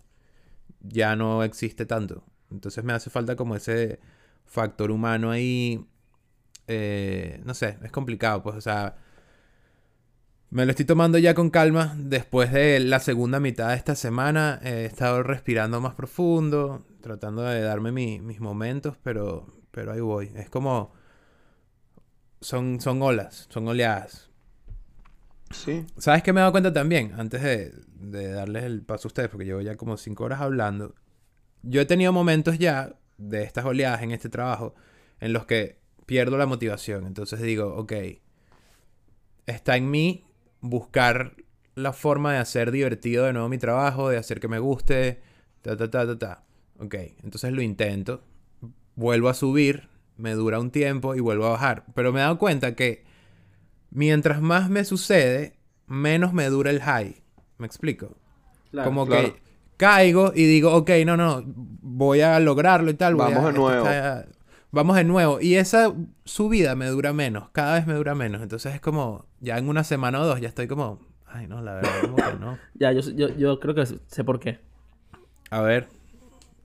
[0.82, 2.24] ya no existe tanto.
[2.52, 4.00] Entonces me hace falta como ese
[4.46, 5.86] factor humano ahí.
[6.68, 8.96] eh, no sé, es complicado, pues, o sea,
[10.50, 11.94] me lo estoy tomando ya con calma.
[11.98, 17.62] Después de la segunda mitad de esta semana he estado respirando más profundo, tratando de
[17.62, 20.32] darme mi- mis momentos, pero, pero ahí voy.
[20.36, 20.92] Es como...
[22.42, 24.31] Son, son olas, son oleadas.
[25.52, 25.86] Sí.
[25.98, 27.14] ¿Sabes qué me he dado cuenta también?
[27.18, 30.96] Antes de, de darles el paso a ustedes, porque llevo ya como cinco horas hablando.
[31.64, 34.74] Yo he tenido momentos ya de estas oleadas en este trabajo
[35.20, 37.06] en los que pierdo la motivación.
[37.06, 37.94] Entonces digo, ok,
[39.46, 40.26] está en mí
[40.60, 41.36] buscar
[41.76, 45.22] la forma de hacer divertido de nuevo mi trabajo, de hacer que me guste,
[45.62, 46.44] ta, ta, ta, ta, ta.
[46.80, 48.24] Ok, entonces lo intento,
[48.96, 49.88] vuelvo a subir,
[50.18, 51.86] me dura un tiempo y vuelvo a bajar.
[51.94, 53.04] Pero me he dado cuenta que
[53.92, 55.54] mientras más me sucede,
[55.88, 57.22] menos me dura el high.
[57.58, 58.16] ¿Me explico?
[58.72, 58.90] Claro.
[58.90, 59.34] Como claro.
[59.36, 59.42] que
[59.78, 63.16] caigo y digo, ok, no, no, voy a lograrlo y tal.
[63.16, 63.86] voy Vamos a- de nuevo.
[63.86, 64.26] está-
[64.72, 65.42] vamos de nuevo.
[65.42, 65.94] Y esa
[66.26, 68.42] subida me dura menos, cada vez me dura menos.
[68.42, 71.76] Entonces es como, ya en una semana o dos ya estoy como, ay, no, la
[71.76, 72.58] verdad, como que no.
[72.76, 74.60] Ya, yo, yo, yo creo que sé por qué.
[75.50, 75.88] A ver,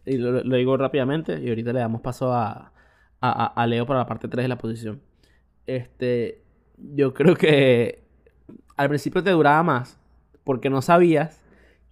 [0.04, 2.72] Y lo, lo digo rápidamente y ahorita le damos paso a,
[3.20, 5.00] a, a- a Leo para la parte 3 de la posición.
[5.66, 6.42] Este,
[6.78, 8.02] yo creo que
[8.76, 9.98] al principio te duraba más
[10.44, 11.40] porque no sabías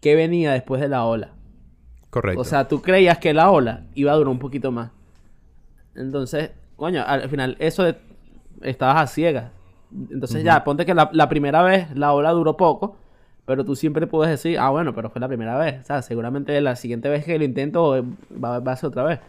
[0.01, 1.31] qué venía después de la ola.
[2.11, 2.40] correcto.
[2.40, 4.90] O sea, tú creías que la ola iba a durar un poquito más.
[5.94, 7.97] Entonces, coño, al final eso de-
[8.62, 9.51] estabas a ciegas.
[10.11, 12.97] Entonces ya, ponte que la, la primera vez la ola duró poco,
[13.47, 15.81] pero tú siempre puedes decir, ah, bueno, pero fue la primera vez.
[15.83, 18.03] O sea, seguramente la siguiente vez que lo intento eh,
[18.42, 19.20] va, va a ser otra vez.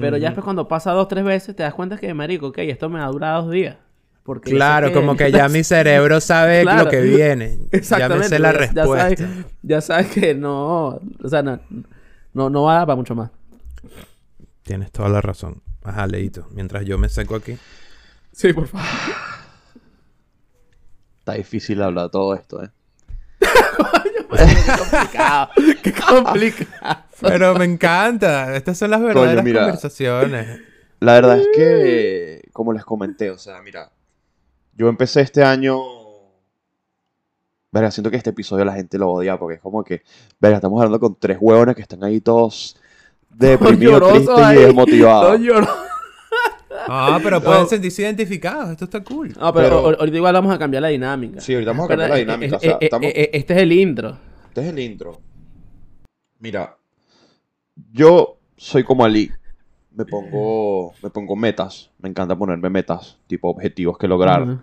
[0.00, 2.88] Pero ya después cuando pasa dos, tres veces, te das cuenta que, marico, ok, esto
[2.88, 3.76] me ha durado dos días.
[4.24, 6.84] Porque claro, como que ya mi cerebro sabe Claro.
[6.84, 7.58] lo que viene.
[7.72, 9.16] Ya me sé la ya- ya respuesta.
[9.16, 10.86] sabes, ya sabes que no,
[11.22, 11.60] o sea, no,
[12.32, 13.30] no, no va a dar para mucho más.
[14.62, 15.62] Tienes toda la razón.
[15.82, 16.48] Ajá, leíto.
[16.52, 17.58] Mientras yo me seco aquí.
[18.32, 18.86] Sí, por favor.
[21.18, 22.70] Está difícil hablar todo esto, ¿eh?
[23.40, 23.46] Qué
[24.78, 25.50] complicado.
[25.82, 27.04] Qué complicado.
[27.20, 28.56] Pero me encanta.
[28.56, 29.60] Estas son las verdaderas mira.
[29.60, 30.60] conversaciones.
[31.00, 33.90] La verdad es que, como les comenté, o sea, mira,
[34.76, 35.78] yo empecé este año.
[37.72, 40.02] Verga, siento que este episodio la gente lo odia porque es como que,
[40.38, 42.76] verga, estamos hablando con tres huevones que están ahí todos
[43.30, 44.58] deprimidos, tristes ahí.
[44.58, 45.40] y desmotivados.
[46.86, 48.68] Ah, pero pueden sentirse identificados.
[48.70, 49.28] Esto está cool.
[49.40, 51.40] No, pero, Pero- ahor- ahorita igual vamos a cambiar la dinámica.
[51.40, 52.56] Sí, ahorita vamos a cambiar la Pero, dinámica.
[52.56, 53.06] eh, O sea, eh, eh, estamos...
[53.08, 54.18] eh, este es el intro.
[54.48, 55.20] Este es el intro.
[56.40, 56.76] Mira,
[57.92, 59.30] yo soy como Ali.
[59.96, 61.90] Me pongo, me pongo metas.
[61.98, 64.58] Me encanta ponerme metas, tipo objetivos que lograr Ujú.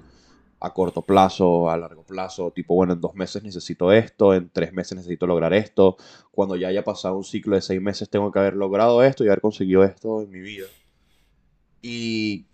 [0.59, 2.51] a corto plazo, a largo plazo.
[2.51, 5.95] Tipo, bueno, en dos meses necesito esto, en tres meses necesito lograr esto.
[6.31, 9.27] Cuando ya haya pasado un ciclo de seis meses tengo que haber logrado esto y
[9.27, 10.67] haber conseguido esto en mi vida.
[11.81, 12.45] Y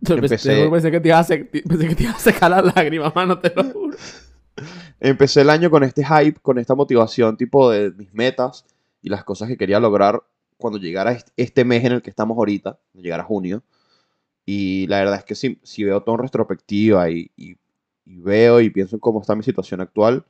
[0.04, 3.38] Empecé- pensé que te ibas a, pensé que te ibas a sacar las lágrimas, mano,
[3.38, 3.96] te lo juro.
[5.00, 8.64] empecé el año con este hype, con esta motivación tipo de mis metas
[9.02, 10.22] y las cosas que quería lograr
[10.60, 13.62] cuando llegara est- este mes en el que estamos ahorita, llegara junio.
[14.46, 17.56] Y la verdad es que si, si veo todo en retrospectiva y, y-
[18.06, 20.24] y veo y pienso en cómo está mi situación actual,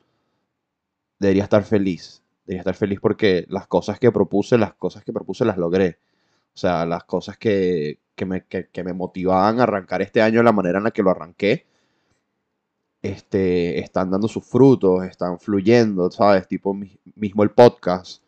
[1.19, 2.21] debería estar feliz.
[2.45, 5.99] Debería estar feliz porque las cosas que propuse, las cosas que propuse las logré.
[6.53, 10.39] O sea, las cosas que, que me, que- que me motivaban a arrancar este año
[10.39, 11.65] de la manera en la que lo arranqué,
[13.01, 16.47] este, están dando sus frutos, están fluyendo, ¿sabes?
[16.47, 18.21] Tipo mi- mismo el podcast.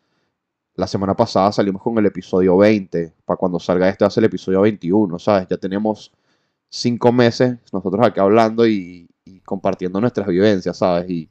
[0.76, 3.12] La semana pasada salimos con el episodio 20.
[3.24, 5.46] Para cuando salga este va a ser el episodio 21, ¿sabes?
[5.48, 6.12] Ya tenemos
[6.68, 11.08] cinco meses nosotros acá hablando y, y compartiendo nuestras vivencias, ¿sabes?
[11.08, 11.28] Y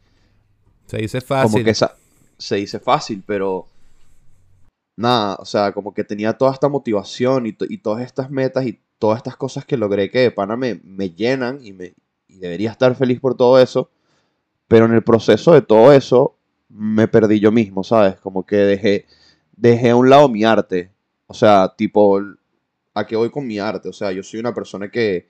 [0.87, 1.63] Se dice como fácil.
[1.63, 1.95] que esa,
[2.37, 3.67] se dice fácil, pero
[4.95, 8.79] nada, o sea, como que tenía toda esta motivación y, y todas estas metas y
[8.99, 11.93] todas estas cosas que logré que de pana me, me llenan y, me,
[12.27, 13.89] y debería estar feliz por todo eso,
[14.67, 16.35] pero en el proceso de todo eso
[16.69, 18.15] me perdí yo mismo, ¿sabes?
[18.19, 19.05] Como que dejé,
[19.55, 20.91] dejé a un lado mi arte,
[21.27, 22.19] o sea, tipo,
[22.93, 23.89] ¿a qué voy con mi arte?
[23.89, 25.29] O sea, yo soy una persona que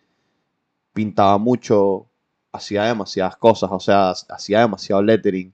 [0.94, 2.08] pintaba mucho,
[2.52, 5.54] hacía demasiadas cosas, o sea, hacía demasiado lettering.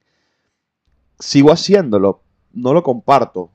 [1.20, 2.22] Sigo haciéndolo,
[2.54, 3.52] no lo comparto.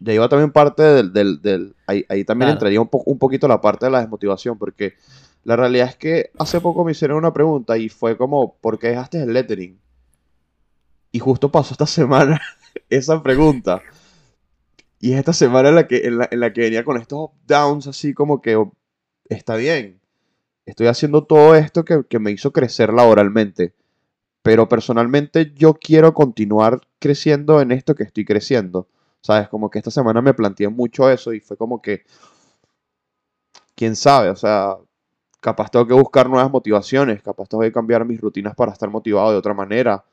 [0.00, 1.12] Ya iba también parte del...
[1.12, 2.52] del- del- ahí, ahí también Claro.
[2.52, 4.94] entraría un, po- un poquito la parte de la desmotivación, porque
[5.44, 8.88] la realidad es que hace poco me hicieron una pregunta y fue como, ¿por qué
[8.88, 9.78] dejaste el lettering?
[11.12, 12.40] Y justo pasó esta semana
[12.88, 13.82] esa pregunta.
[14.98, 17.30] Y es esta semana en la que, en la, en la que venía con estos
[17.46, 18.72] downs así como que oh,
[19.28, 20.00] está bien.
[20.66, 23.74] Estoy haciendo todo esto que, que me hizo crecer laboralmente.
[24.42, 28.88] Pero personalmente yo quiero continuar creciendo en esto que estoy creciendo.
[29.22, 29.48] ¿Sabes?
[29.48, 32.04] Como que esta semana me planteé mucho eso y fue como que,
[33.80, 34.76] quién sabe, o sea,
[35.40, 39.32] capaz tengo que buscar nuevas motivaciones, capaz tengo que cambiar mis rutinas para estar motivado
[39.32, 40.04] de otra manera,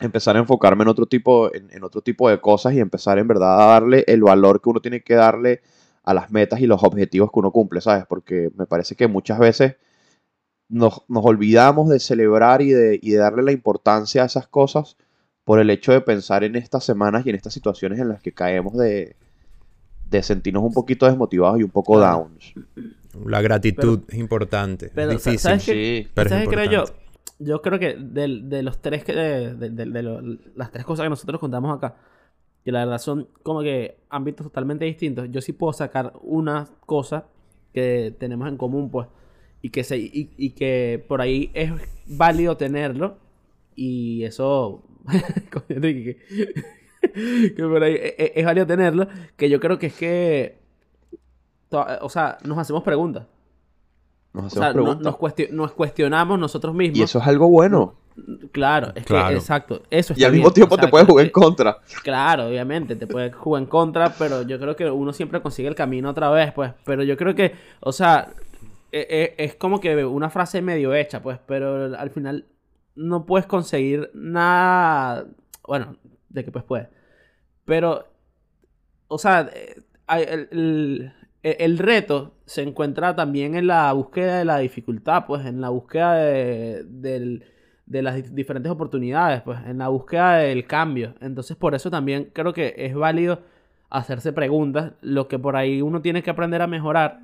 [0.00, 3.28] empezar a enfocarme en otro tipo, en, en otro tipo de cosas y empezar en
[3.28, 5.60] verdad a darle el valor que uno tiene que darle
[6.02, 8.04] a las metas y los objetivos que uno cumple, ¿sabes?
[8.06, 9.76] Porque me parece que muchas veces
[10.68, 14.96] nos, nos olvidamos de celebrar y de, y de darle la importancia a esas cosas
[15.44, 18.32] por el hecho de pensar en estas semanas y en estas situaciones en las que
[18.32, 19.16] caemos de,
[20.08, 22.28] de sentirnos un poquito desmotivados y un poco Claro.
[22.30, 22.54] downs.
[23.26, 24.90] La gratitud es importante.
[24.94, 25.38] pero, es difícil.
[25.40, 25.72] ¿sabes qué?
[25.72, 26.84] Sí, pero es ¿Sabes qué creo yo?
[27.40, 30.02] Yo creo que del- de, los tres que de, de- de- de
[30.56, 31.96] las tres cosas que nosotros contamos acá,
[32.64, 35.28] que la verdad son como que ámbitos totalmente distintos.
[35.30, 37.26] Yo sí puedo sacar una cosa
[37.74, 39.08] que tenemos en común, pues,
[39.62, 41.72] y que se, y, y que por ahí es
[42.06, 43.16] válido tenerlo.
[43.76, 44.82] Y eso.
[47.56, 49.08] Por ahí es, es- es válido tenerlo.
[49.36, 50.58] Que yo creo que es que.
[52.02, 53.26] O sea, nos hacemos preguntas.
[54.32, 56.98] Nos O hacemos sea, no- nos, cuestio- nos cuestionamos nosotros mismos.
[56.98, 57.94] y eso es algo bueno.
[58.52, 59.28] Claro, es Claro.
[59.30, 59.82] que exacto.
[59.90, 60.42] Eso Y al bien.
[60.42, 61.78] mismo tiempo O sea, te puedes jugar en contra.
[62.02, 65.74] Claro, obviamente, te puede jugar en contra, pero yo creo que uno siempre consigue el
[65.74, 66.72] camino otra vez, pues.
[66.84, 68.28] Pero yo creo que, o sea,
[68.92, 72.44] e- e- es como que una frase medio hecha, pues, pero al final
[72.94, 75.24] no puedes conseguir nada.
[75.66, 75.96] Bueno,
[76.28, 76.88] de que pues puedes.
[77.64, 78.06] Pero,
[79.08, 81.12] o sea, eh, hay- el, el-
[81.42, 86.14] el reto se encuentra también en la búsqueda de la dificultad, pues, en la búsqueda
[86.14, 87.44] de, del-
[87.86, 91.14] de las dif- diferentes oportunidades, pues, en la búsqueda del cambio.
[91.20, 93.40] Entonces, por eso también creo que es válido
[93.90, 94.92] hacerse preguntas.
[95.00, 97.20] Lo que por ahí uno tiene que aprender a mejorar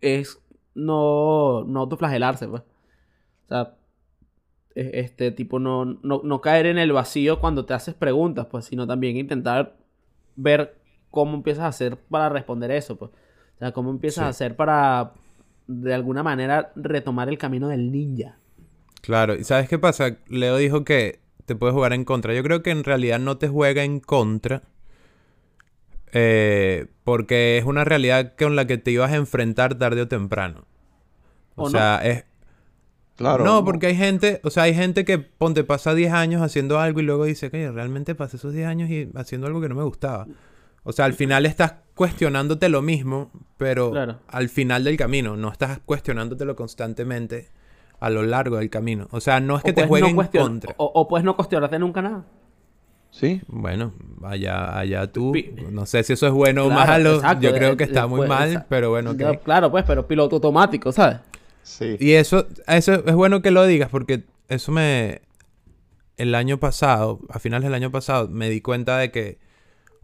[0.00, 0.38] es
[0.74, 2.62] no, no autoflagelarse, pues.
[2.62, 3.74] O sea,
[4.74, 8.64] e- este tipo no, no, no caer en el vacío cuando te haces preguntas, pues,
[8.66, 9.76] sino también intentar
[10.36, 10.76] ver
[11.10, 13.10] cómo empiezas a hacer para responder eso, pues.
[13.10, 14.26] O sea, cómo empiezas Sí.
[14.26, 15.12] a hacer para,
[15.66, 18.38] de alguna manera retomar el camino del ninja.
[19.02, 20.16] Claro, ¿y sabes qué pasa?
[20.28, 22.32] Leo dijo que te puede jugar en contra.
[22.34, 24.62] Yo creo que en realidad no te juega en contra.
[26.12, 30.64] eh, porque es una realidad con la que te ibas a enfrentar tarde o temprano.
[31.54, 31.70] O, ¿O no?
[31.70, 32.24] sea, es...
[33.16, 33.44] Claro.
[33.44, 37.00] no, porque hay gente, o sea, hay gente que, ponte, pasa 10 años haciendo algo
[37.00, 39.82] y luego dice, que realmente pasé esos 10 años y haciendo algo que no me
[39.84, 40.26] gustaba.
[40.90, 44.18] O sea, al final estás cuestionándote lo mismo, pero Claro.
[44.28, 47.48] al final del camino, no estás cuestionándotelo constantemente
[48.00, 49.08] a lo largo del camino.
[49.10, 50.74] O sea, no es que O te jueguen no contra.
[50.78, 52.24] O, o puedes no cuestionarte nunca nada.
[53.10, 53.40] Sí.
[53.48, 55.32] Bueno, allá, allá tú.
[55.70, 57.16] No sé si eso es bueno o malo.
[57.16, 59.18] exacto, Yo creo que está eh, muy pues, mal, pero bueno, ok.
[59.18, 61.18] Ya, Claro, pues, pero piloto automático, ¿sabes?
[61.62, 61.96] Sí.
[62.00, 65.22] Y eso, eso es bueno que lo digas porque eso me...
[66.16, 69.38] El año pasado, a finales del año pasado, me di cuenta de que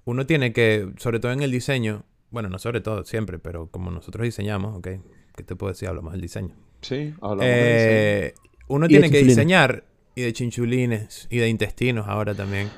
[0.07, 3.91] uno tiene que, sobre todo en el diseño, bueno, no sobre todo siempre, pero como
[3.91, 4.89] nosotros diseñamos, ok,
[5.37, 5.89] ¿qué te puedo decir?
[5.89, 6.57] Hablamos del diseño.
[6.81, 7.91] Sí, hablamos de
[8.29, 8.35] Eh,
[8.69, 9.37] uno Y de tiene que chinchulines.
[9.37, 12.73] diseñar, y de chinchulines, y de intestinos ahora también.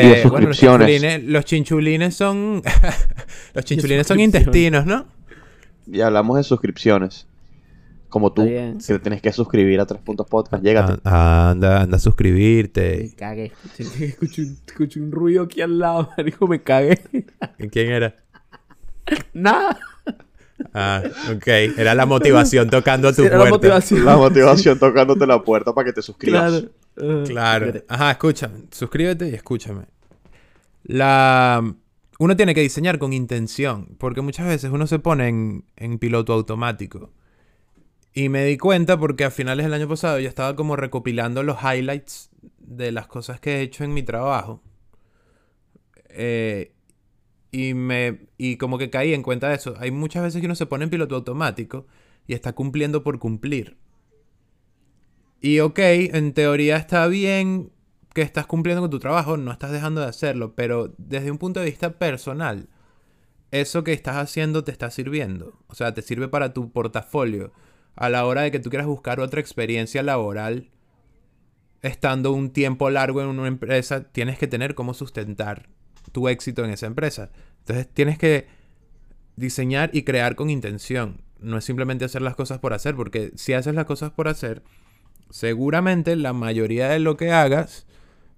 [0.00, 0.88] Y de Eh, bueno, los suscripciones.
[0.98, 2.62] chinchulines, los chinchulines son...
[3.54, 4.20] los chinchulines son suscripciones.
[4.20, 5.06] intestinos, ¿no?
[5.86, 7.26] Y hablamos de suscripciones.
[8.14, 10.62] Como tú, que te tienes que suscribir a Tres Puntos Podcast.
[10.62, 11.00] Llégate.
[11.04, 13.08] Ah, Anda, anda a suscribirte.
[13.10, 13.52] Me cagué.
[13.76, 17.02] Escuché un, escuché un ruido aquí al lado, dijo, me cagué.
[17.72, 18.14] ¿Quién era?
[19.32, 19.76] Nada.
[20.72, 21.02] Ah,
[21.34, 21.46] ok.
[21.76, 23.46] Era la motivación tocando a tu Era puerta.
[23.46, 24.04] la motivación.
[24.04, 26.66] La motivación tocándote la puerta para que te suscribas.
[26.94, 27.24] Claro.
[27.24, 27.72] Claro.
[27.88, 28.60] Ajá, escúchame.
[28.70, 29.86] Suscríbete y escúchame.
[30.84, 31.60] La...
[32.20, 36.32] Uno tiene que diseñar con intención, porque muchas veces uno se pone en, en piloto
[36.32, 37.10] automático.
[38.14, 41.58] Y me di cuenta porque a finales del año pasado yo estaba como recopilando los
[41.60, 44.62] highlights de las cosas que he hecho en mi trabajo.
[46.10, 46.72] Eh,
[47.50, 49.74] y me y como que caí en cuenta de eso.
[49.78, 51.86] Hay muchas veces que uno se pone en piloto automático
[52.28, 53.76] y está cumpliendo por cumplir.
[55.40, 57.70] Y ok, en teoría está bien
[58.14, 61.60] que estás cumpliendo con tu trabajo, no estás dejando de hacerlo, pero desde un punto
[61.60, 62.68] de vista personal,
[63.50, 65.58] eso que estás haciendo te está sirviendo.
[65.66, 67.52] O sea, te sirve para tu portafolio.
[67.96, 70.70] A la hora de que tú quieras buscar otra experiencia laboral,
[71.82, 75.68] estando un tiempo largo en una empresa, tienes que tener cómo sustentar
[76.12, 77.30] tu éxito en esa empresa.
[77.60, 78.46] Entonces tienes que
[79.36, 81.22] diseñar y crear con intención.
[81.40, 84.62] No es simplemente hacer las cosas por hacer, porque si haces las cosas por hacer,
[85.30, 87.86] seguramente la mayoría de lo que hagas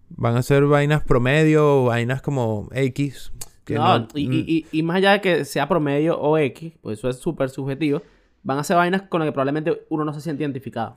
[0.09, 3.33] van a ser vainas promedio o vainas como X.
[3.65, 6.75] que No, no- y, y- y- y más allá de que sea promedio o X,
[6.83, 8.01] pues eso es súper subjetivo,
[8.47, 10.97] van a ser vainas con las que probablemente uno no se siente identificado.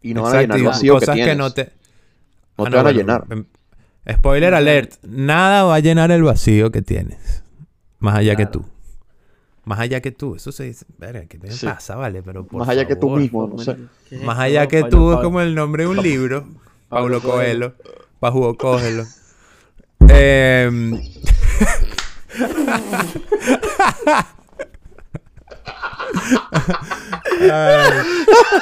[0.00, 1.36] Y no van a Exacto, llenar vacío que cosas tienes.
[1.36, 1.72] no te...
[2.56, 3.24] No Ah, te van a bueno, llenar.
[3.30, 3.44] em-
[4.16, 7.42] Spoiler alert, nada va a llenar el vacío que tienes.
[7.98, 8.64] Más allá que tú.
[9.64, 11.66] Más allá que tú, eso se dice, verga, ¿qué te Sí.
[11.66, 12.22] pasa, vale?
[12.22, 13.76] Pero por Más allá que tú mismo, no sé.
[14.08, 16.46] ¿Qué es Más allá que Pablo- tú es como el nombre de un libro.
[16.90, 17.74] Pablo Coelho.
[18.20, 19.04] Pa' jugo cógelo.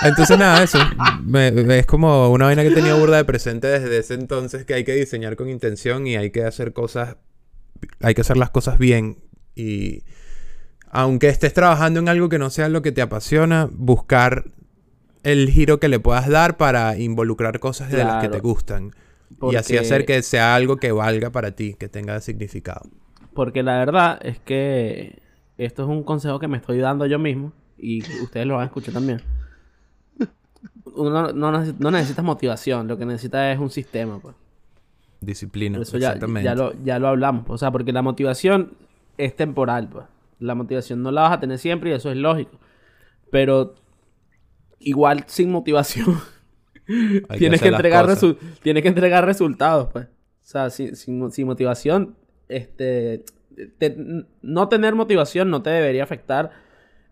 [0.05, 0.79] Entonces nada, eso.
[1.25, 4.85] Me- es como una vaina que tenía burda de presente desde ese entonces que hay
[4.85, 7.17] que diseñar con intención y hay que hacer cosas,
[8.01, 9.19] hay que hacer las cosas bien
[9.55, 10.03] y
[10.91, 14.45] aunque estés trabajando en algo que no sea lo que te apasiona, buscar
[15.23, 18.91] el giro que le puedas dar para involucrar cosas de las que te gustan
[19.53, 22.83] y así hacer que sea algo que valga para ti, que tenga significado.
[23.35, 25.22] Porque la verdad es que
[25.59, 28.67] esto es un consejo que me estoy dando yo mismo y ustedes lo van a
[28.67, 29.21] escuchar también.
[30.95, 34.19] Uno no, neces- no necesitas motivación, lo que necesitas es un sistema.
[34.19, 34.35] Pues.
[35.21, 36.45] Disciplina, Por eso ya, exactamente.
[36.45, 37.45] ya, lo, ya lo hablamos.
[37.49, 38.73] O sea, porque la motivación
[39.17, 39.89] es temporal.
[39.89, 40.05] Pues.
[40.39, 42.59] La motivación no la vas a tener siempre y eso es lógico.
[43.31, 43.75] Pero
[44.81, 46.19] igual sin motivación
[47.39, 48.07] tienes, que las entregar
[48.63, 50.07] tienes que entregar resultados, pues.
[50.07, 50.09] O
[50.45, 52.17] sea, sin, sin- sin motivación,
[52.49, 53.25] este...
[53.79, 53.97] te-
[54.43, 56.51] no tener motivación no te debería afectar,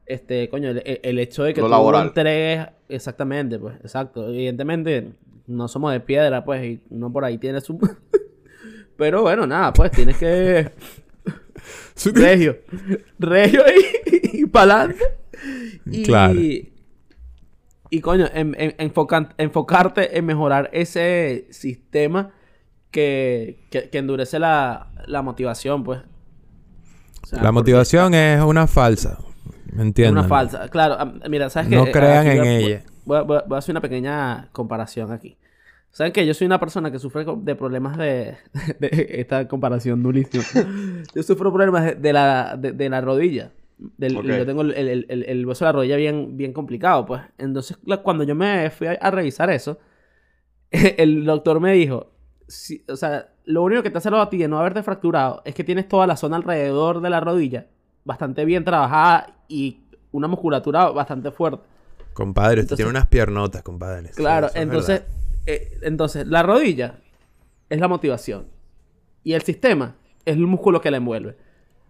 [0.06, 2.08] este, coño, el, el hecho de que Lo tú laboral.
[2.08, 2.66] entregues...
[2.88, 3.76] Exactamente, pues.
[3.82, 4.28] Exacto.
[4.28, 5.12] Evidentemente,
[5.46, 7.78] no somos de piedra, pues, y uno por ahí tiene su...
[8.96, 10.70] Pero bueno, nada, pues, tienes que...
[12.14, 12.58] Regio.
[13.18, 13.62] Regio
[14.04, 15.02] y, y pa'lante.
[15.86, 16.38] Y, Claro.
[17.92, 22.32] Y coño, en- en- enfocan- enfocarte en mejorar ese sistema
[22.90, 26.00] que, que, que endurece la, la motivación, pues.
[27.30, 29.18] Sea, La porque motivación es una falsa.
[29.66, 30.12] ¿Me Es entiendes?
[30.12, 30.68] una falsa.
[30.68, 30.96] Claro,
[31.28, 31.76] mira, ¿sabes qué?
[31.76, 32.82] No crean en voy a- ella.
[33.04, 35.36] Voy a, voy a- voy a hacer una pequeña comparación aquí.
[35.92, 38.36] ¿Saben que Yo soy una persona que sufre de problemas de...
[38.80, 40.42] de esta comparación durísima.
[41.14, 43.52] Yo sufro problemas de, de la, de, de la rodilla.
[43.96, 44.24] Del- Ok.
[44.24, 47.22] Yo tengo el, el- el- el hueso de la rodilla bien, bien complicado, pues.
[47.38, 49.78] Entonces, la- cuando yo me fui a, a revisar eso,
[50.70, 52.09] el doctor me dijo,
[52.50, 55.54] si- o sea, lo único que te hace a ti de no haberte fracturado es
[55.54, 57.66] que tienes toda la zona alrededor de la rodilla
[58.04, 59.80] bastante bien trabajada y
[60.12, 61.62] una musculatura bastante fuerte.
[62.12, 64.10] Compadre, usted tiene unas piernotas, compadre.
[64.10, 65.02] Claro, entonces,
[65.46, 66.98] eh, entonces, la rodilla
[67.68, 68.46] es la motivación.
[69.22, 71.36] Y el sistema es el músculo que la envuelve.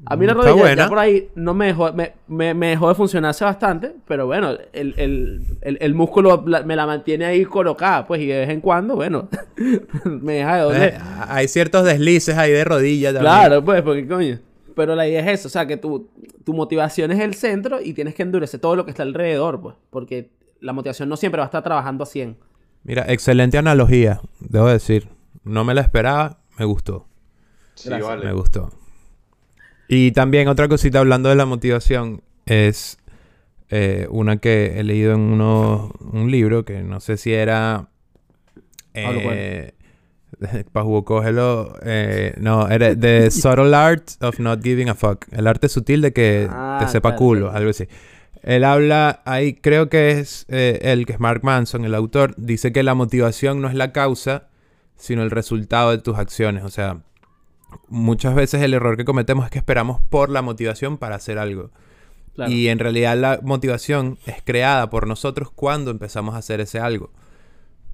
[0.06, 0.82] A mí la Mm, rodilla buena.
[0.84, 4.26] ya por ahí no me dejó, me, me- me dejó de funcionar hace bastante, pero
[4.26, 8.38] bueno, el, el- el- el músculo la- me la mantiene ahí colocada, pues, y de
[8.38, 9.28] vez en cuando, bueno,
[10.04, 10.94] me deja de doler.
[10.94, 13.32] Eh, hay ciertos deslices ahí de rodilla también.
[13.32, 14.38] Claro, pues, porque coño.
[14.74, 16.08] Pero la idea es eso, o sea, que tu,
[16.44, 19.74] tu motivación es el centro y tienes que endurecer todo lo que está alrededor, pues,
[19.90, 22.38] porque la motivación no siempre va a estar trabajando a 100.
[22.84, 25.08] Mira, excelente analogía, debo decir.
[25.44, 27.06] No me la esperaba, me gustó.
[27.74, 28.08] Sí, Gracias.
[28.08, 28.24] vale.
[28.24, 28.70] Me gustó.
[29.92, 32.96] Y también otra cosita hablando de la motivación es
[33.70, 37.88] eh, una que he leído en uno, un libro que no sé si era...
[38.94, 39.72] Pablo Eh,
[40.72, 41.74] Paju, cógelo.
[41.82, 45.26] eh, no, era The Subtle Art of Not Giving a Fuck.
[45.32, 47.56] El arte sutil de que Ah, te sepa claro, culo, claro.
[47.56, 47.88] algo así.
[48.42, 52.72] Él habla, ahí creo que es eh, el que es Mark Manson, el autor, dice
[52.72, 54.46] que la motivación no es la causa,
[54.96, 56.62] sino el resultado de tus acciones.
[56.62, 56.98] O sea,
[57.88, 61.70] muchas veces el error que cometemos es que esperamos por la motivación para hacer algo.
[62.34, 62.50] Claro.
[62.50, 67.10] Y en realidad la motivación es creada por nosotros cuando empezamos a hacer ese algo.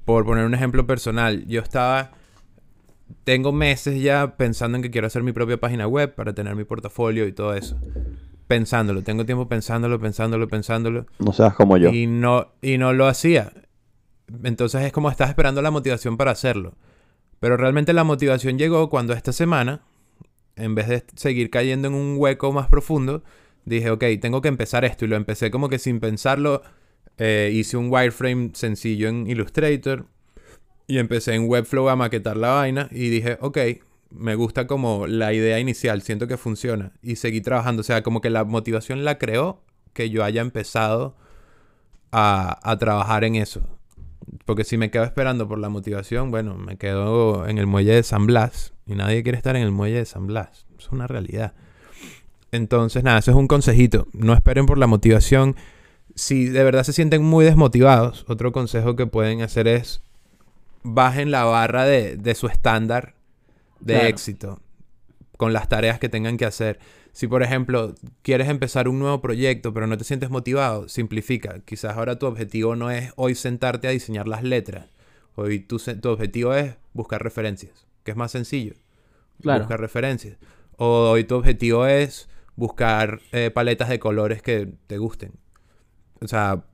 [0.04, 2.12] Por poner un ejemplo personal, yo estaba,
[3.24, 6.64] tengo meses ya pensando en que quiero hacer mi propia página web para tener mi
[6.64, 7.76] portafolio y todo eso.
[8.46, 11.06] Pensándolo, tengo tiempo pensándolo, pensándolo, pensándolo.
[11.18, 11.90] No seas como yo.
[11.90, 13.52] Y no, y no lo hacía.
[14.44, 16.74] Entonces es como estás esperando la motivación para hacerlo.
[17.40, 19.82] Pero realmente la motivación llegó cuando esta semana,
[20.56, 23.22] en vez de seguir cayendo en un hueco más profundo,
[23.64, 25.04] dije, ok, tengo que empezar esto.
[25.04, 26.62] Y lo empecé como que sin pensarlo.
[27.18, 30.06] eh, hice un wireframe sencillo en Illustrator.
[30.86, 32.88] Y empecé en Webflow a maquetar la vaina.
[32.92, 33.58] Y dije, ok,
[34.10, 36.00] me gusta como la idea inicial.
[36.02, 36.92] Siento que funciona.
[37.02, 37.80] Y seguí trabajando.
[37.80, 41.16] O sea, como que la motivación la creó que yo haya empezado
[42.12, 43.75] a, a trabajar en eso.
[44.44, 48.02] Porque si me quedo esperando por la motivación, bueno, me quedo en el muelle de
[48.02, 48.72] San Blas.
[48.86, 50.66] Y nadie quiere estar en el muelle de San Blas.
[50.78, 51.52] Es una realidad.
[52.52, 54.06] Entonces, nada, eso es un consejito.
[54.12, 55.56] No esperen por la motivación.
[56.14, 60.00] Si de verdad se sienten muy desmotivados, otro consejo que pueden hacer es
[60.82, 63.14] bajen la barra de, de su estándar
[63.80, 64.08] de Claro.
[64.08, 64.60] éxito
[65.36, 66.78] con las tareas que tengan que hacer.
[67.16, 71.60] Si, por ejemplo, quieres empezar un nuevo proyecto, pero no te sientes motivado, simplifica.
[71.64, 74.90] Quizás ahora tu objetivo no es hoy sentarte a diseñar las letras.
[75.34, 78.74] Hoy tu, tu objetivo es buscar referencias, que es más sencillo.
[79.40, 79.60] Claro.
[79.60, 80.36] Buscar referencias.
[80.76, 85.32] O hoy tu objetivo es buscar eh, paletas de colores que te gusten.
[86.20, 86.64] O sea,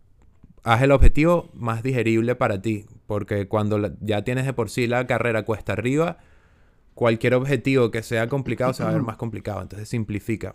[0.65, 2.87] haz el objetivo más digerible para ti.
[3.07, 6.19] Porque cuando la- ya tienes de por sí la carrera cuesta arriba,
[6.95, 9.63] cualquier objetivo que sea complicado se va a ver más complicado.
[9.63, 10.55] Entonces simplifica.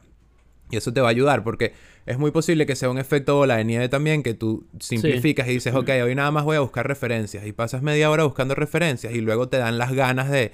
[0.69, 1.71] Y eso te va a ayudar porque
[2.05, 5.51] es muy posible que sea un efecto bola de nieve también, que tú simplificas y
[5.53, 7.45] dices, ok, hoy nada más voy a buscar referencias.
[7.45, 10.51] Y pasas media hora buscando referencias y luego te dan las ganas de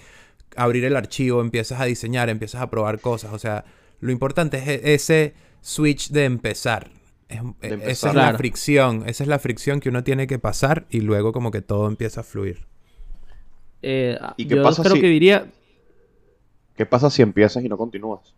[0.55, 3.33] abrir el archivo, empiezas a diseñar, empiezas a probar cosas.
[3.33, 3.65] O sea,
[4.01, 6.91] lo importante es e- ese switch de empezar.
[7.27, 10.85] Es- e- esa es la fricción, esa es la fricción que uno tiene que pasar
[10.91, 12.67] y luego como que todo empieza a fluir.
[13.81, 15.47] Eh, ¿Y qué yo pasa creo si- que diría,
[16.75, 18.33] ¿Qué pasa si empiezas y no continúas?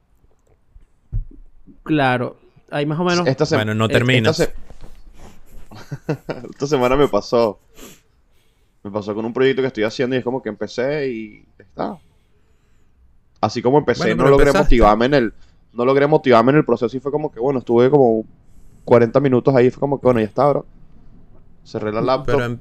[1.83, 2.37] claro,
[2.71, 3.27] ahí más o menos...
[3.27, 4.39] Esta Bueno, no eh, terminas.
[4.39, 7.59] Esta, se- esta semana me pasó.
[8.83, 11.97] Me pasó con un proyecto que estoy haciendo y es como que empecé y está.
[13.41, 14.75] Así como empecé, Bueno, no logré empezaste.
[14.75, 15.33] motivarme en el.
[15.73, 18.25] No logré motivarme en el proceso y fue como que, bueno, estuve como
[18.85, 20.65] 40 minutos ahí, fue como que, bueno, ya está, bro.
[21.65, 22.25] Cerré la laptop.
[22.35, 22.59] Pero em-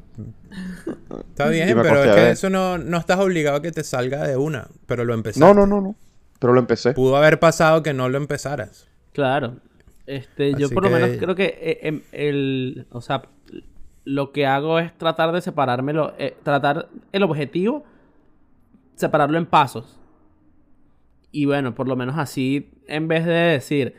[1.29, 2.31] está bien, pero es que ver.
[2.33, 5.41] eso no, no estás obligado a que te salga de una, pero lo empezaste.
[5.41, 5.97] No, no, no, no.
[6.39, 6.93] Pero lo empecé.
[6.93, 8.89] Pudo haber pasado que no lo empezaras.
[9.13, 9.57] Claro.
[10.07, 13.23] Este, yo por lo menos creo que eh, em, el, o sea,
[14.05, 17.85] lo que hago es tratar de separármelo, eh, tratar el objetivo,
[18.97, 19.99] separarlo en pasos.
[21.31, 23.95] Y bueno, por lo menos así, en vez de decir,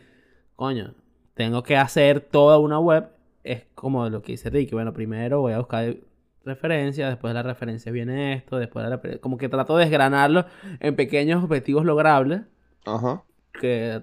[0.55, 0.93] coño,
[1.33, 3.09] tengo que hacer toda una web,
[3.43, 4.75] es como lo que dice Ricky.
[4.75, 5.95] Bueno, primero voy a buscar
[6.45, 10.45] referencias, después de las referencias viene esto, después de la Como que trato de desgranarlo
[10.79, 12.41] en pequeños objetivos logrables
[12.85, 13.23] Ajá.
[13.59, 14.01] que,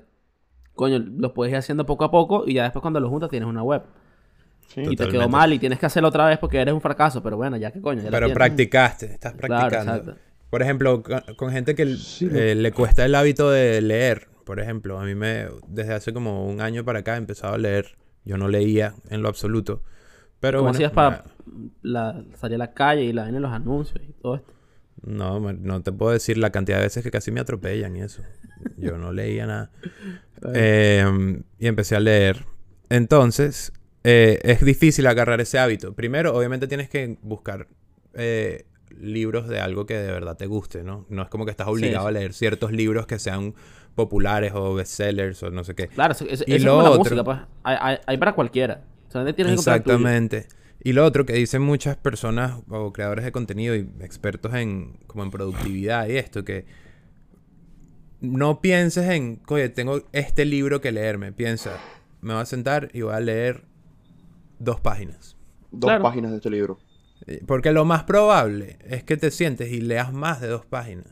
[0.75, 3.49] coño, los puedes ir haciendo poco a poco y ya después cuando los juntas tienes
[3.49, 3.83] una web.
[4.69, 4.81] Sí.
[4.91, 7.37] Y te quedó mal y tienes que hacerlo otra vez porque eres un fracaso, pero
[7.37, 9.95] bueno, ya que coño, ya la Pero practicaste, estás Claro, practicando.
[9.97, 10.21] exacto.
[10.49, 14.29] Por ejemplo, con, con gente que Sí, eh, le cuesta el hábito de leer.
[14.45, 17.59] Por ejemplo, a mí me, desde hace como un año para acá he empezado a
[17.59, 17.97] leer.
[18.25, 19.83] Yo no leía en lo absoluto.
[20.43, 21.25] Pero ¿Cómo bueno, hacías para
[21.83, 24.53] la, salir a la calle y la ven en los anuncios y todo esto?
[25.05, 28.23] No, no te puedo decir la cantidad de veces que casi me atropellan y eso.
[28.77, 29.71] Yo no leía nada.
[30.55, 32.45] Eh, y empecé a leer.
[32.91, 33.73] Entonces,
[34.03, 35.93] eh, es difícil agarrar ese hábito.
[35.95, 37.69] Primero, obviamente tienes que buscar
[38.15, 38.67] eh,
[38.99, 41.07] libros de algo que de verdad te guste, ¿no?
[41.11, 42.09] No es como que estás obligado sí.
[42.09, 43.55] a leer ciertos libros que sean
[43.95, 45.87] populares o bestsellers o no sé qué.
[45.87, 47.39] Claro, eso, eso- Y eso es como la otro- música, pues.
[47.63, 48.83] Hay, hay- hay para cualquiera.
[49.35, 49.55] Tienes.
[49.55, 50.47] Exactamente.
[50.85, 55.23] Y lo otro que dicen muchas personas o creadores de contenido y expertos en como
[55.23, 56.67] en productividad y esto que
[58.21, 61.33] no pienses en, oye, tengo este libro que leerme.
[61.33, 61.79] Piensa,
[62.21, 63.65] me voy a sentar y voy a leer
[64.59, 65.37] dos páginas.
[65.71, 66.03] Dos Claro.
[66.05, 66.79] páginas de este libro.
[67.27, 71.12] Eh, Porque lo más probable es que te sientes y leas más de dos páginas.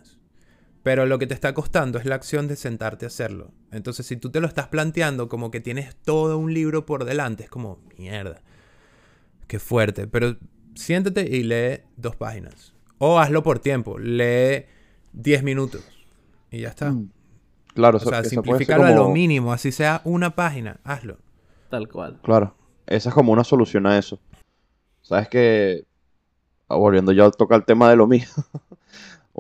[0.83, 3.51] Pero lo que te está costando es la acción de sentarte a hacerlo.
[3.71, 7.45] Entonces, si tú te lo estás planteando como que tienes todo un libro por delante,
[7.45, 8.41] es como, mierda,
[9.47, 10.07] qué fuerte.
[10.07, 10.37] Pero
[10.75, 12.75] siéntate y lee dos páginas.
[12.99, 14.67] O hazlo por tiempo, lee
[15.13, 15.83] 10 minutos.
[16.51, 16.91] Y ya está.
[16.91, 17.11] Mm.
[17.75, 21.19] Claro, O sea, simplifícalo a lo mínimo, así sea una página, hazlo.
[21.69, 22.19] Tal cual.
[22.23, 22.55] Claro,
[22.87, 24.19] esa es como una solución a eso.
[25.03, 25.85] Sabes que,
[26.69, 28.27] ah, volviendo ya a tocar el tema de lo mío,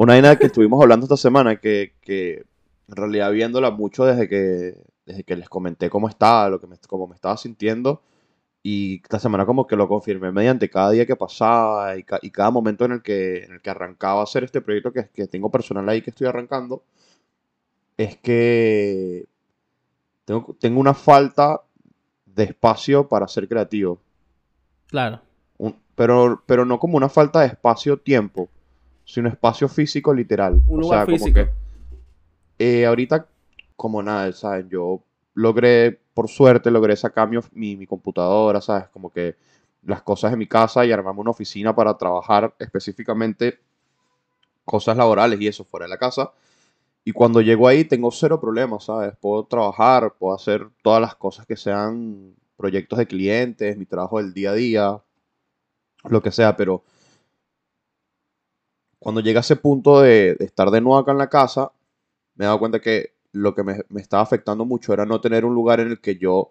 [0.05, 2.45] una vaina que estuvimos hablando esta semana, que, que
[2.89, 4.77] en realidad viéndola mucho desde que,
[5.07, 8.03] desde que les comenté cómo estaba, lo que me, cómo me estaba sintiendo,
[8.63, 12.31] y esta semana como que lo confirmé mediante cada día que pasaba y, ca- y
[12.31, 15.27] cada momento en el que, en el que arrancaba a hacer este proyecto que, que
[15.29, 16.83] tengo personal ahí que estoy arrancando,
[17.97, 19.27] es que
[20.25, 21.63] tengo, tengo una falta
[22.27, 24.01] de espacio para ser creativo.
[24.89, 25.21] Claro.
[25.59, 28.49] Un- pero, pero no como una falta de espacio-tiempo,
[29.11, 30.63] sino espacio físico literal.
[30.67, 31.35] Un O lugar sea, como físico.
[31.35, 31.51] que,
[32.59, 33.27] eh, ahorita,
[33.77, 34.67] como nada, ¿sabes?
[34.69, 35.03] Yo
[35.35, 38.89] logré, por suerte, logré sacar mi, mi computadora, ¿sabes?
[38.89, 39.37] Como que
[39.83, 43.59] las cosas de mi casa y armarme una oficina para trabajar específicamente
[44.65, 46.33] cosas laborales y eso fuera de la casa.
[47.05, 49.15] Y cuando llego ahí tengo cero problemas, ¿sabes?
[49.21, 54.35] Puedo trabajar, puedo hacer todas las cosas que sean proyectos de clientes, mi trabajo del
[54.35, 55.03] día a día,
[56.05, 56.85] lo que sea, pero
[59.01, 61.73] cuando llega a ese punto de, de estar de nuevo acá en la casa,
[62.37, 65.45] me he dado cuenta que lo que me, me estaba afectando mucho era no tener
[65.45, 66.51] un lugar en el que yo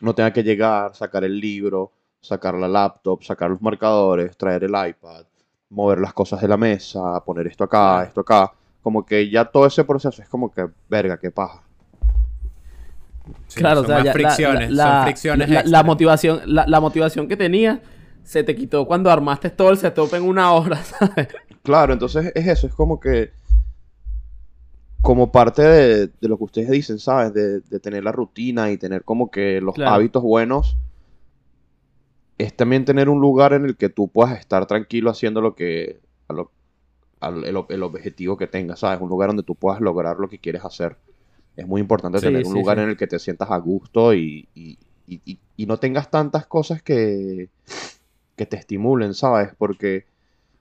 [0.00, 4.70] no tenga que llegar, sacar el libro, sacar la laptop, sacar los marcadores, traer el
[4.70, 5.24] iPad,
[5.70, 8.02] mover las cosas de la mesa, poner esto acá, Claro.
[8.08, 8.52] esto acá.
[8.82, 11.62] Como que ya todo ese proceso es como que, verga, qué paja.
[13.46, 16.40] Sí, claro, son o sea, más ya fricciones, la, son la- fricciones la- la motivación,
[16.46, 17.78] la, la motivación que tenías
[18.24, 21.28] se te quitó cuando armaste todo el setup en una hora, ¿sabes?
[21.62, 23.32] Claro, entonces es eso, es como que,
[25.00, 27.34] como parte de, de lo que ustedes dicen, ¿sabes?
[27.34, 29.94] De, de tener la rutina y tener como que los Claro.
[29.94, 30.76] hábitos buenos,
[32.38, 36.00] es también tener un lugar en el que tú puedas estar tranquilo haciendo lo que,
[36.28, 36.50] a lo-
[37.22, 39.00] el, el objetivo que tengas, ¿sabes?
[39.00, 40.98] Un lugar donde tú puedas lograr lo que quieres hacer.
[41.56, 42.82] Es muy importante Sí, tener un sí, lugar sí.
[42.82, 44.78] en el que te sientas a gusto y- y-
[45.56, 47.50] y no tengas tantas cosas que,
[48.36, 49.50] que te estimulen, ¿sabes?
[49.58, 50.04] Porque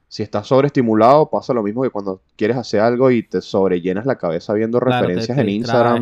[0.08, 4.18] si estás sobreestimulado, pasa lo mismo que cuando quieres hacer algo y te sobrellenas la
[4.18, 5.96] cabeza viendo Claro, referencias te en Instagram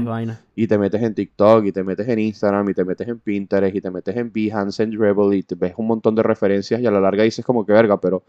[0.55, 3.75] y te metes en TikTok y te metes en Instagram y te metes en Pinterest
[3.75, 6.87] y te metes en Behance en Dribble y te ves un montón de referencias y
[6.87, 8.23] a la larga dices como que verga, pero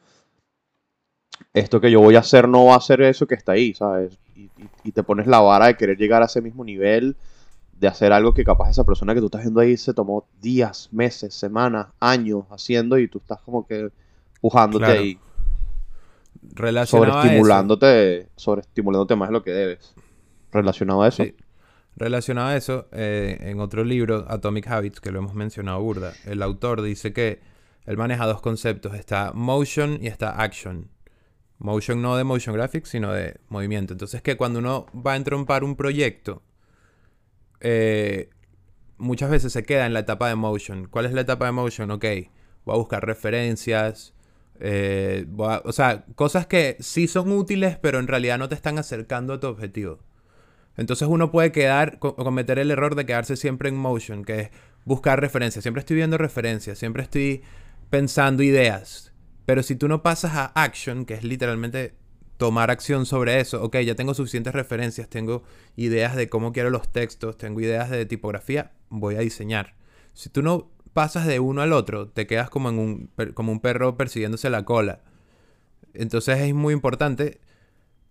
[1.55, 4.19] esto que yo voy a hacer no va a ser eso que está ahí, ¿sabes?
[4.37, 7.17] Y, y- y te pones la vara de querer llegar a ese mismo nivel,
[7.81, 10.89] de hacer algo que capaz esa persona que tú estás viendo ahí se tomó días,
[10.93, 13.89] meses, semanas, años haciendo y tú estás como que
[14.41, 15.01] pujándote Claro.
[15.01, 15.19] ahí,
[16.43, 19.95] Relacionado a eso- sobreestimulándote, sobreestimulándote más de lo que debes.
[20.53, 21.25] Relacionado a eso.
[21.25, 21.35] Sí.
[21.97, 26.43] Relacionado a eso, eh, en otro libro, Atomic Habits, que lo hemos mencionado burda, el
[26.43, 27.41] autor dice que
[27.85, 28.95] él maneja dos conceptos.
[28.95, 30.89] Está motion y está action.
[31.59, 33.93] Motion no de motion graphics, sino de movimiento.
[33.93, 36.43] Entonces que cuando uno va a entrompar un proyecto,
[37.61, 38.31] eh,
[38.99, 40.89] muchas veces se queda en la etapa de motion.
[40.89, 41.91] ¿Cuál es la etapa de motion?
[41.91, 42.05] Ok,
[42.65, 44.15] voy a buscar referencias.
[44.61, 49.35] eh, o sea, cosas que sí son útiles, pero en realidad no te están acercando
[49.35, 50.01] a tu objetivo.
[50.77, 54.51] Entonces uno puede quedar, co- cometer el error de quedarse siempre en motion, que es
[54.85, 55.63] buscar referencias.
[55.63, 57.43] Siempre estoy viendo referencias, siempre estoy
[57.91, 59.13] pensando ideas.
[59.47, 61.95] Pero si tú no pasas a action, que es literalmente
[62.41, 65.43] tomar acción sobre eso, ok, ya tengo suficientes referencias, tengo
[65.77, 69.75] ideas de cómo quiero los textos, tengo ideas de tipografía, voy a diseñar.
[70.15, 73.61] Si tú no pasas de uno al otro, te quedas como, en un, como un
[73.61, 75.03] perro persiguiéndose la cola.
[75.93, 77.41] Entonces es muy importante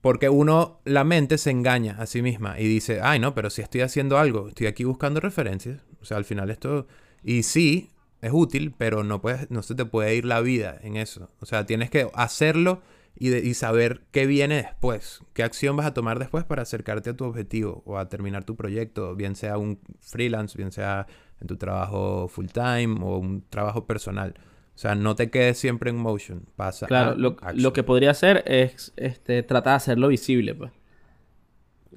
[0.01, 3.61] Porque uno, la mente se engaña a sí misma y dice, ay no, pero si
[3.61, 5.81] estoy haciendo algo, estoy aquí buscando referencias.
[6.01, 6.87] O sea, al final esto...
[7.23, 7.89] Y sí,
[8.21, 11.31] es útil, pero no, puedes, no se te puede ir la vida en eso.
[11.41, 12.81] O sea, tienes que hacerlo
[13.15, 15.21] y, de- y saber qué viene después.
[15.33, 18.55] ¿Qué acción vas a tomar después para acercarte a tu objetivo o a terminar tu
[18.55, 19.15] proyecto?
[19.15, 21.05] Bien sea un freelance, bien sea
[21.41, 24.35] en tu trabajo full time o un trabajo personal.
[24.75, 26.45] O sea, no te quedes siempre en motion.
[26.55, 30.71] Pasa Claro, a lo, lo que podría hacer es este, tratar de hacerlo visible, pues.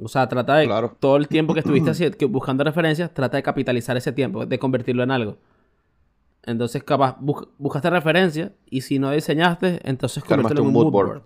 [0.01, 0.97] O sea, trata de Claro.
[0.99, 5.03] todo el tiempo que estuviste que- buscando referencias, trata de capitalizar ese tiempo, de convertirlo
[5.03, 5.39] en algo.
[6.45, 10.76] Entonces, capaz, bus- buscaste referencias y si no diseñaste, entonces Te armaste convértelo en un
[10.76, 11.07] un mood board.
[11.09, 11.22] board.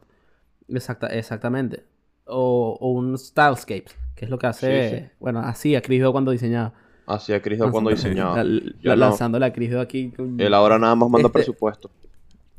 [0.68, 1.84] Exacta, exactamente.
[2.26, 5.04] O, o un stylescape, que es lo que hace, Sí, sí.
[5.20, 6.74] bueno, hacía Chris Ho cuando diseñaba.
[7.06, 8.42] Hacía Chris Hill cuando diseñaba.
[8.82, 8.96] La-
[9.28, 9.38] no.
[9.38, 10.10] la Chris aquí.
[10.10, 11.88] con- Él ahora nada más manda Este- presupuesto.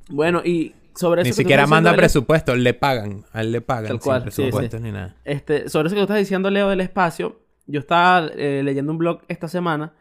[0.09, 3.25] Bueno, y sobre eso Ni siquiera manda Leo- presupuesto, le pagan.
[3.33, 4.41] A él le pagan Tal sin cual, sí, sí.
[4.43, 5.15] presupuestos ni nada.
[5.25, 8.97] Este, sobre eso que tú estás diciendo, Leo, del espacio, yo estaba eh, leyendo un
[8.99, 9.91] blog esta semana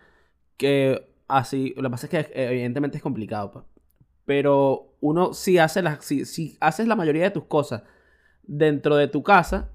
[0.57, 3.65] que así, lo que pasa es que eh, evidentemente es complicado, pues.
[4.25, 7.83] pero uno si hace las, si, si haces la mayoría de tus cosas
[8.43, 9.71] dentro de tu casa,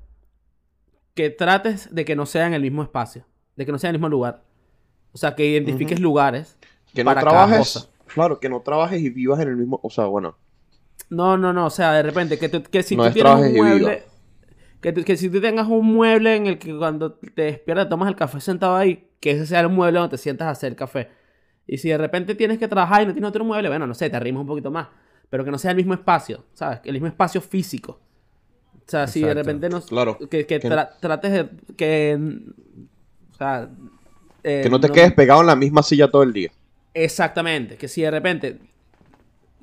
[1.13, 3.25] que trates de que no sea en el mismo espacio,
[3.55, 4.43] de que no sea en el mismo lugar.
[5.11, 6.57] O sea, que identifiques lugares.
[6.93, 7.57] Que no cada trabajes.
[7.59, 7.87] cosa.
[8.07, 9.79] Claro, que no trabajes y vivas en el mismo.
[9.83, 10.37] O sea, bueno.
[11.09, 13.53] No, no, no, o sea, de repente, que, tú- que si No tú tienes un
[13.53, 14.03] mueble,
[14.79, 18.15] que, que si tú tengas un mueble en el que cuando te despiertas tomas el
[18.15, 21.09] café sentado ahí, que ese sea el mueble donde te sientas a hacer café.
[21.67, 24.09] Y si de repente tienes que trabajar y no tienes otro mueble, bueno, no sé,
[24.09, 24.87] te arrimas un poquito más,
[25.29, 26.79] pero que no sea el mismo espacio, ¿sabes?
[26.83, 27.99] El mismo espacio físico.
[28.85, 29.81] O sea, si de repente no...
[29.81, 30.17] Claro.
[30.17, 31.49] Que, que Que- tra- trates de...
[31.77, 32.19] Que...
[33.31, 33.69] O sea...
[34.43, 36.51] eh, Que no te quedes pegado en la misma silla todo el día.
[36.93, 38.59] Exactamente, que si de repente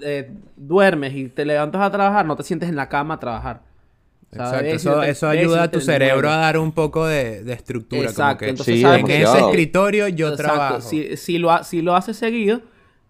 [0.01, 3.62] eh, duermes y te levantas a trabajar, no te sientes en la cama a trabajar.
[4.30, 8.02] Exacto, eso, ayuda a tu cerebro a dar un poco de, de estructura.
[8.02, 10.80] Exacto, como que entonces Sí, sabes en que ese escritorio yo Exacto, trabajo.
[10.80, 12.60] Si, si lo, ha- si lo haces seguido,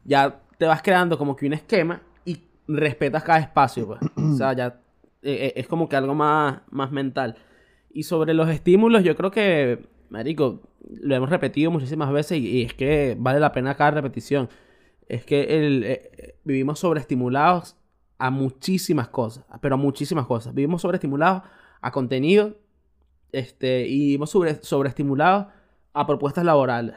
[0.04, 4.00] ya te vas creando como que un esquema y respetas cada espacio, pues.
[4.16, 4.80] O sea, ya
[5.22, 7.36] eh, eh, es como que algo más, más mental.
[7.92, 10.62] Y sobre los estímulos, yo creo que, marico,
[11.00, 14.48] lo hemos repetido muchísimas veces y, y es que vale la pena cada repetición.
[15.08, 17.76] Es que el, eh, vivimos sobreestimulados
[18.18, 20.54] a muchísimas cosas, pero a muchísimas cosas.
[20.54, 21.42] Vivimos sobreestimulados
[21.80, 22.56] a contenido
[23.32, 25.46] este, y vivimos sobre, sobreestimulados
[25.92, 26.96] a propuestas laborales.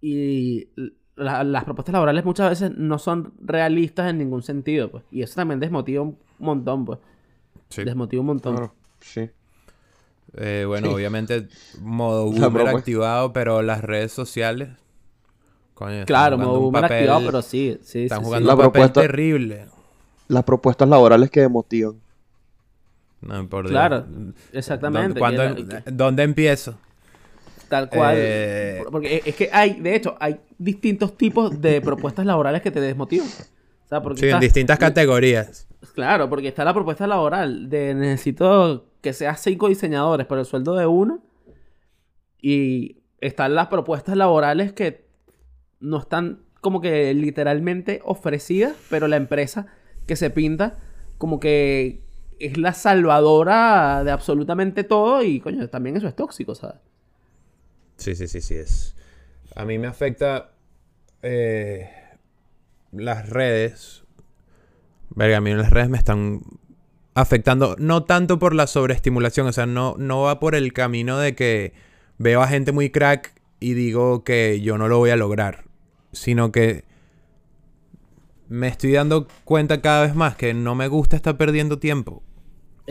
[0.00, 0.68] Y
[1.16, 5.04] la- las propuestas laborales muchas veces no son realistas en ningún sentido, pues.
[5.10, 6.98] Y eso también desmotiva un montón, pues.
[7.68, 7.84] Sí.
[7.84, 8.56] Desmotiva un montón.
[8.56, 8.74] Claro.
[9.00, 9.30] Sí.
[10.36, 10.94] Eh, bueno, Sí.
[10.94, 11.48] obviamente
[11.82, 14.68] modo La boomer activado, pero las redes sociales...
[15.74, 18.26] Coño, Claro, modo boomer papel- activado, pero sí, sí, Están sí, sí.
[18.26, 19.66] jugando La un papel propuesta- terrible.
[20.30, 21.96] Las propuestas laborales que demotivan.
[23.20, 23.72] No, por Dios.
[23.72, 25.20] Claro, ¿Dónde- exactamente.
[25.86, 26.78] ¿Dónde empiezo?
[27.68, 28.14] Tal cual.
[28.16, 32.80] Eh, Porque es que hay, de hecho, hay distintos tipos de propuestas laborales que te
[32.80, 33.26] desmotivan.
[33.26, 35.66] O sea, porque Sí, en distintas categorías.
[35.94, 40.74] Claro, porque está la propuesta laboral de necesito que seas cinco diseñadores por el sueldo
[40.76, 41.20] de uno.
[42.40, 45.04] Y están las propuestas laborales que
[45.80, 49.66] no están como que literalmente ofrecidas, pero la empresa
[50.10, 50.76] que se pinta
[51.18, 52.02] como que
[52.40, 56.80] es la salvadora de absolutamente todo y coño, también eso es tóxico, ¿sabes?
[57.96, 58.96] Sí, sí, sí, sí es.
[59.54, 60.50] A mí me afecta
[61.22, 61.88] eh,
[62.90, 64.02] las redes.
[65.10, 66.40] Verga, a mí las redes me están
[67.14, 71.36] afectando, no tanto por la sobreestimulación, o sea, no, no va por el camino de
[71.36, 71.72] que
[72.18, 75.66] veo a gente muy crack y digo que yo no lo voy a lograr,
[76.10, 76.89] sino que
[78.50, 82.24] me estoy dando cuenta cada vez más que no me gusta estar perdiendo tiempo.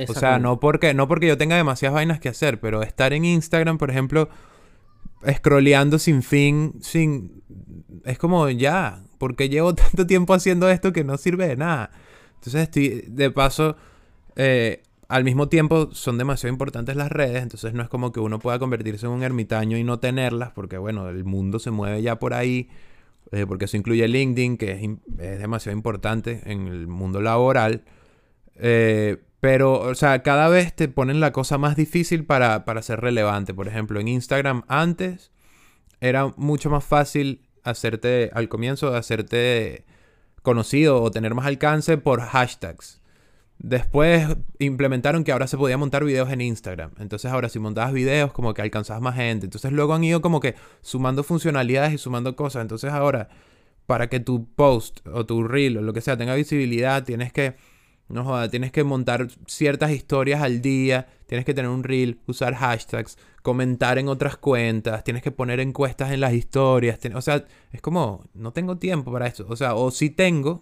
[0.08, 3.26] O sea, no porque, no porque yo tenga demasiadas vainas que hacer, pero estar en
[3.26, 4.30] Instagram, por ejemplo,
[5.30, 7.44] scrolleando sin fin, sin...
[8.06, 11.92] Es como, ya, porque llevo tanto tiempo haciendo esto que no sirve de nada.
[12.36, 13.76] Entonces estoy, de paso,
[14.38, 18.40] eh, al mismo tiempo son demasiado importantes las redes, entonces no es como que uno
[18.40, 22.18] pueda convertirse en un ermitaño y no tenerlas, porque bueno, el mundo se mueve ya
[22.18, 22.70] por ahí,
[23.32, 24.82] eh, porque eso incluye LinkedIn, que es,
[25.20, 27.84] es demasiado importante en el mundo laboral.
[28.56, 33.00] Eh, pero, o sea, cada vez te ponen la cosa más difícil para, para ser
[33.00, 33.54] relevante.
[33.54, 35.32] Por ejemplo, en Instagram antes
[36.02, 39.86] era mucho más fácil hacerte, al comienzo, hacerte
[40.42, 42.99] conocido o tener más alcance por hashtags.
[43.60, 46.92] Después implementaron que ahora se podía montar videos en Instagram.
[46.98, 49.48] Entonces ahora si montabas videos como que alcanzabas más gente.
[49.48, 52.62] Entonces luego han ido como que sumando funcionalidades y sumando cosas.
[52.62, 53.28] Entonces ahora
[53.86, 57.56] para que tu post o tu reel o lo que sea tenga visibilidad tienes que
[58.08, 62.56] No joda, tienes que montar ciertas historias al día, tienes que tener un reel, usar
[62.56, 67.00] hashtags, comentar en otras cuentas, tienes que poner encuestas en las historias.
[67.14, 69.46] o sea, es como, no tengo tiempo para eso.
[69.50, 70.62] O sea, o sí tengo,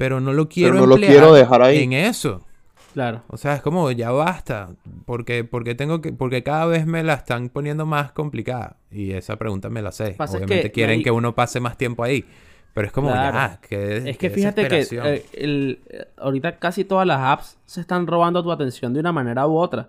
[0.00, 1.82] pero no lo quiero no lo quiero dejar ahí.
[1.82, 2.46] en eso.
[2.94, 3.22] Claro.
[3.28, 4.70] O sea, es como, ya basta.
[5.04, 8.78] Porque, porque tengo que, porque cada vez me la están poniendo más complicada.
[8.90, 10.12] Y esa pregunta me la sé.
[10.16, 12.24] Pasa Obviamente que quieren ahí- que uno pase más tiempo ahí.
[12.72, 13.36] Pero es como, Claro.
[13.36, 17.80] ya, que Es que fíjate que eh, el- eh, ahorita casi todas las apps se
[17.82, 19.88] están robando tu atención de una manera u otra.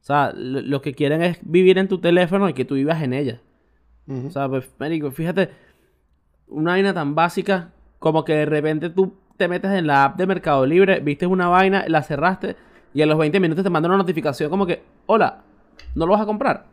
[0.00, 3.02] O sea, lo, lo que quieren es vivir en tu teléfono y que tú vivas
[3.02, 3.40] en ella.
[4.26, 5.50] O sea, pues, marico, fíjate,
[6.48, 10.26] una vaina tan básica como que de repente tú te metes en la app de
[10.26, 12.56] Mercado Libre, viste una vaina, la cerraste
[12.92, 15.38] y a los 20 minutos te mandan una notificación como que, hola,
[15.94, 16.64] ¿no lo vas a comprar?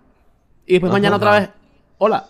[0.65, 0.97] Y después Ajá.
[0.99, 1.49] mañana otra vez,
[1.99, 2.25] hola,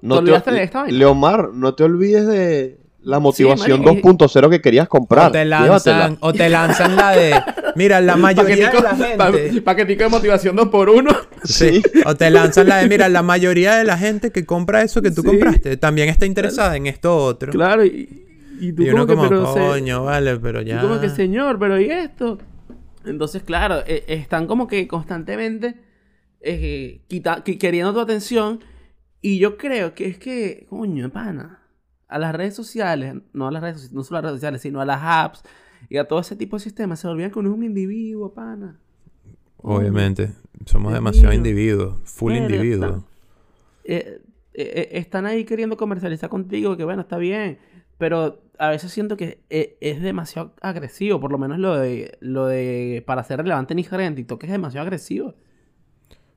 [0.00, 0.96] No ¿te olvidaste de esta vaina?
[0.96, 5.28] Leomar, no te olvides de la motivación y- 2.0 que querías comprar.
[5.28, 5.98] O te Llévatela.
[5.98, 7.34] lanzan, o te lanzan la de.
[7.74, 9.62] Mira, la mayoría de la gente.
[9.62, 11.10] paquetico de motivación 2 por 1
[11.42, 11.82] Sí.
[12.04, 12.88] O te lanzan la de.
[12.88, 15.26] Mira, la mayoría de la gente que compra eso que tú Sí.
[15.28, 17.50] compraste también está interesada en esto otro.
[17.52, 18.26] Claro, y,
[18.60, 20.80] y tú Y uno como que, se- coño, vale, pero y ya.
[20.82, 22.38] como que, señor, pero ¿y esto?
[23.04, 25.74] Entonces, claro, eh, están como que constantemente
[26.42, 28.60] eh, quita- qui- queriendo tu atención.
[29.22, 31.62] Y yo creo que es que, coño, pana,
[32.08, 34.80] a las redes sociales, no a las redes no solo a las redes sociales, sino
[34.80, 35.42] a las apps
[35.88, 38.78] y a todo ese tipo de sistemas, se olvidan que uno es un individuo, pana.
[39.58, 40.32] Obviamente.
[40.66, 41.98] Somos demasiado individuos.
[42.04, 43.02] Full individuos.
[43.84, 44.20] eh,
[44.54, 47.58] eh, eh, están ahí queriendo comercializar contigo, que bueno, está bien,
[47.98, 52.46] pero a veces siento que eh, es demasiado agresivo, por lo menos lo de, lo
[52.46, 55.34] de para ser relevante en Instagram en TikTok es demasiado agresivo.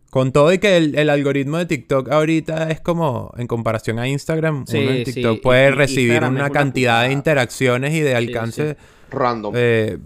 [0.09, 4.07] Con todo y que el, el algoritmo de TikTok ahorita es como, en comparación a
[4.07, 7.99] Instagram, Sí, uno en TikTok puede y recibir Instagram una una cantidad de interacciones y
[8.01, 8.77] de alcance.
[9.09, 9.53] Random.
[9.57, 9.97] eh,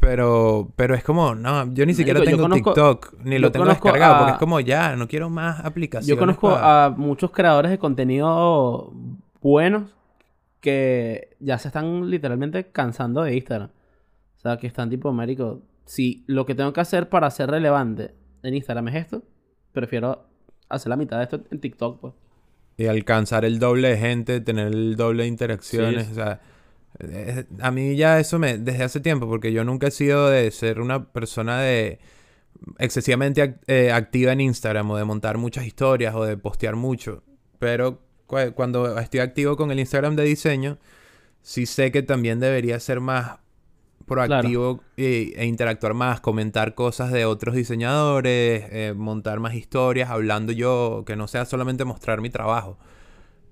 [0.00, 3.66] pero, pero es como, no, yo ni siquiera Marico, tengo conozco- TikTok, ni lo tengo
[3.66, 6.08] descargado, a- porque es como ya, no quiero más aplicaciones.
[6.08, 8.92] Yo conozco a muchos creadores de contenido
[9.42, 9.90] buenos
[10.60, 13.70] que ya se están literalmente cansando de Instagram.
[14.36, 18.14] O sea, que están tipo, Américo, si lo que tengo que hacer para ser relevante
[18.42, 19.22] en Instagram es esto,
[19.72, 20.26] prefiero
[20.68, 22.14] hacer la mitad de esto en TikTok, pues.
[22.76, 26.06] Y alcanzar el doble de gente, tener el doble de interacciones.
[26.06, 26.12] Sí.
[26.12, 26.40] O sea,
[27.60, 28.58] a mí ya eso me...
[28.58, 31.98] Desde hace tiempo, porque yo nunca he sido de ser una persona de...
[32.78, 37.24] excesivamente eh, activa en Instagram o de montar muchas historias o de postear mucho.
[37.58, 38.07] Pero
[38.54, 40.78] cuando estoy activo con el Instagram de diseño,
[41.42, 43.38] sí sé que también debería ser más
[44.06, 50.52] proactivo y- e interactuar más, comentar cosas de otros diseñadores, eh, montar más historias, hablando
[50.52, 52.78] yo, que no sea solamente mostrar mi trabajo.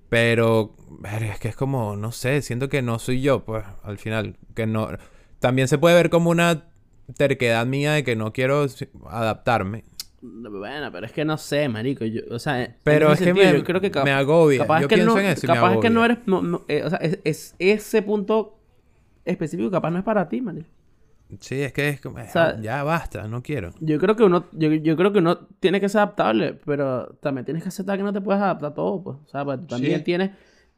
[0.09, 0.73] Pero
[1.03, 4.37] es que es como, no sé, siento que no soy yo, pues, al final.
[4.55, 4.89] Que no.
[5.39, 6.65] También se puede ver como una
[7.17, 8.65] terquedad mía de que no quiero
[9.09, 9.83] adaptarme.
[10.21, 12.03] Bueno, pero es que no sé, marico.
[12.05, 14.59] Yo, o sea, Pero es que sentido, me, yo creo que me agobia.
[14.59, 16.63] capaz Yo que pienso no, en eso y me capaz que no eres, no, no,
[16.67, 18.57] eh, o sea, es, es- ese punto
[19.25, 20.67] específico capaz no es para ti, marico.
[21.41, 23.71] Sí, es que es como, sea, ya basta, no quiero.
[23.81, 27.43] Yo creo que uno, yo, yo creo que uno tiene que ser adaptable, pero también
[27.45, 29.17] tienes que aceptar que no te puedes adaptar a todo, pues.
[29.25, 30.03] O sea, pues, tú también Sí.
[30.05, 30.31] tienes,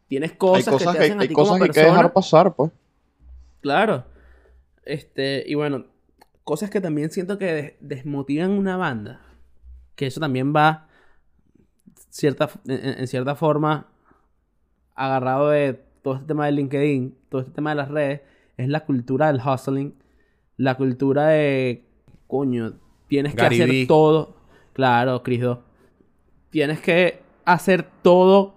[0.08, 1.86] tienes hay cosas, cosas que que, te hacen a hay ti cosas como que hay
[1.86, 2.72] que dejar pasar, pues.
[3.62, 4.04] Claro.
[4.86, 5.86] Este, y bueno,
[6.44, 9.22] cosas que también siento que des- desmotivan una banda.
[10.00, 10.88] Que eso también va
[12.10, 13.88] cierta, en, en cierta forma
[14.96, 18.22] agarrado de todo este tema de LinkedIn, todo este tema de las redes,
[18.56, 19.94] es la cultura del hustling,
[20.56, 21.84] la cultura de,
[22.28, 22.76] coño,
[23.10, 24.38] tienes que hacer todo.
[24.72, 25.60] Claro, Chris 2.
[26.50, 28.56] Tienes que hacer todo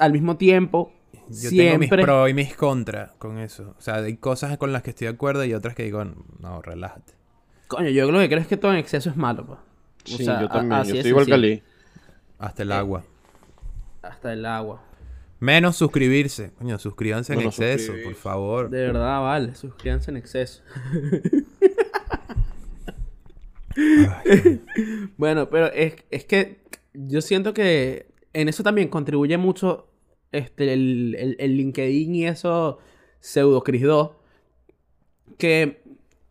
[0.00, 0.92] al mismo tiempo.
[1.28, 3.76] Yo tengo mis pros y mis contras con eso.
[3.78, 6.04] O sea, hay cosas con las que estoy de acuerdo y otras que digo,
[6.40, 7.12] no, relájate.
[7.68, 9.69] Coño, yo lo que creo es que todo en exceso es malo,
[10.04, 10.72] O Sí, sea, yo también.
[10.80, 11.32] así Yo estoy igual que.
[11.34, 11.62] Ali.
[12.38, 13.04] Hasta el agua.
[14.02, 14.82] Hasta el agua.
[15.40, 16.52] Menos suscribirse.
[16.58, 18.68] Coño, suscríbanse en exceso, por favor.
[18.70, 19.54] De verdad, vale.
[19.54, 20.62] Suscríbanse en exceso.
[25.16, 26.60] bueno, pero es, es que
[26.94, 29.88] yo siento que en eso también contribuye mucho
[30.32, 32.78] este, el, el- el LinkedIn y eso
[33.20, 34.10] pseudo Cris 2.
[35.38, 35.82] Que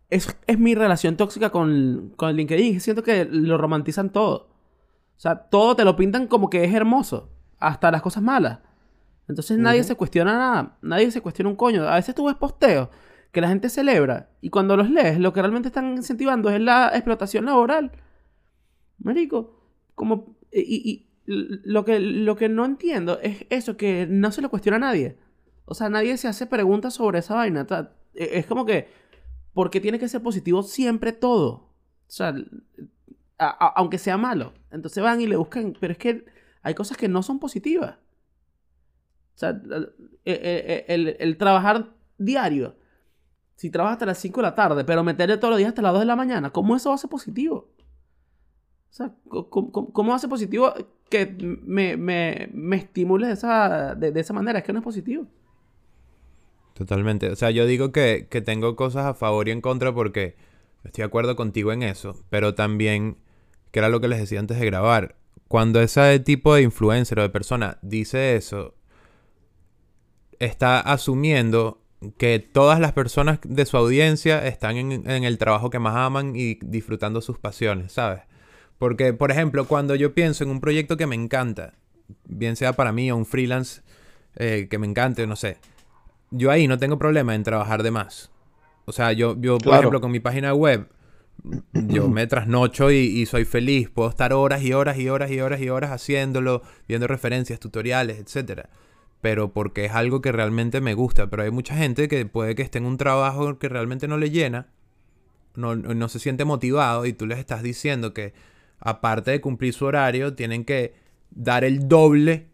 [0.10, 2.82] es, es mi relación tóxica con, con el LinkedIn.
[2.82, 4.50] Siento que lo romantizan todo.
[5.18, 7.30] O sea, todo te lo pintan como que es hermoso.
[7.60, 8.60] Hasta las cosas malas.
[9.28, 10.78] Entonces nadie se cuestiona nada.
[10.82, 11.88] Nadie se cuestiona un coño.
[11.88, 12.90] A veces tú ves posteos
[13.32, 14.30] que la gente celebra.
[14.42, 17.92] Y cuando los lees, lo que realmente están incentivando es la explotación laboral.
[18.98, 19.60] Marico,
[19.96, 20.38] como...
[20.52, 24.80] Y, lo, que, lo que no entiendo es eso, que no se lo cuestiona a
[24.80, 25.16] nadie.
[25.66, 27.68] O sea, nadie se hace preguntas sobre esa vaina.
[28.16, 28.88] E- Es como que,
[29.54, 31.50] ¿por qué tiene que ser positivo siempre todo?
[32.08, 32.34] O sea,
[33.38, 34.54] aunque sea malo.
[34.72, 36.26] Entonces van y le buscan, pero es que
[36.62, 37.98] hay cosas que no son positivas.
[39.36, 39.94] O sea, el,
[40.26, 42.76] el- el- el trabajar diario,
[43.56, 45.94] si trabajas hasta las 5 de la tarde, pero meterle todos los días hasta las
[45.94, 47.70] 2 de la mañana, ¿cómo eso va a ser positivo?
[48.90, 50.74] O sea, co- co- ¿cómo, va positivo
[51.10, 51.26] que
[51.66, 54.60] me, me, me estimule de esa, de esa manera?
[54.60, 55.28] Es que no es positivo.
[56.80, 57.30] Totalmente.
[57.30, 60.38] O sea, yo digo que, que tengo cosas a favor y en contra porque
[60.86, 63.18] estoy de acuerdo contigo en eso, pero también,
[63.72, 65.18] que era lo que les decía antes de grabar,
[65.50, 68.76] cuando ese tipo de influencer o de persona dice eso,
[70.40, 71.82] está asumiendo
[72.18, 76.34] que todas las personas de su audiencia están en, en el trabajo que más aman
[76.34, 78.22] y disfrutando sus pasiones, ¿sabes?
[78.78, 81.74] Porque, por ejemplo, cuando yo pienso en un proyecto que me encanta,
[82.24, 83.82] bien sea para mí o un freelance
[84.38, 85.58] eh, que me encante, no sé,
[86.32, 88.32] yo ahí no tengo problema en trabajar de más.
[88.86, 89.78] O sea, yo, yo por Claro.
[89.78, 90.90] ejemplo, con mi página web,
[91.74, 93.90] yo me trasnocho y, y soy feliz.
[93.90, 98.20] Puedo estar horas y horas y horas y horas y horas haciéndolo, viendo referencias, tutoriales,
[98.20, 98.70] etcétera.
[99.22, 101.30] Pero porque es algo que realmente me gusta.
[101.30, 104.32] Pero hay mucha gente que puede que esté en un trabajo que realmente no le
[104.32, 104.68] llena,
[105.56, 108.34] no, no se siente motivado y tú les estás diciendo que
[108.80, 110.94] aparte de cumplir su horario, tienen que
[111.32, 112.48] dar el doble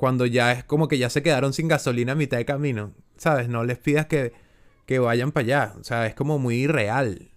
[0.00, 2.94] cuando ya es como que ya se quedaron sin gasolina a mitad de camino.
[3.18, 3.50] ¿Sabes?
[3.50, 4.32] No les pidas que,
[4.86, 5.74] que vayan para allá.
[5.78, 7.28] O sea, es como muy irreal.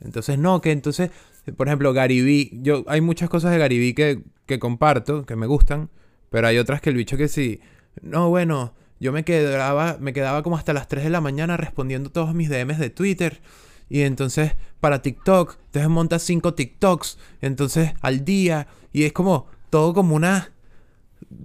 [0.00, 1.10] Entonces, no, que entonces,
[1.56, 5.90] por ejemplo, Garibí, yo, hay muchas cosas de Garibí que, que comparto, que me gustan,
[6.30, 7.60] pero hay otras que el bicho que sí,
[8.00, 12.12] no, bueno, yo me quedaba, me quedaba como hasta las 3 de la mañana respondiendo
[12.12, 13.40] todos mis DMs de Twitter.
[13.88, 19.94] Y entonces, para TikTok, entonces montas 5 TikToks, entonces al día, y es como todo
[19.94, 20.52] como una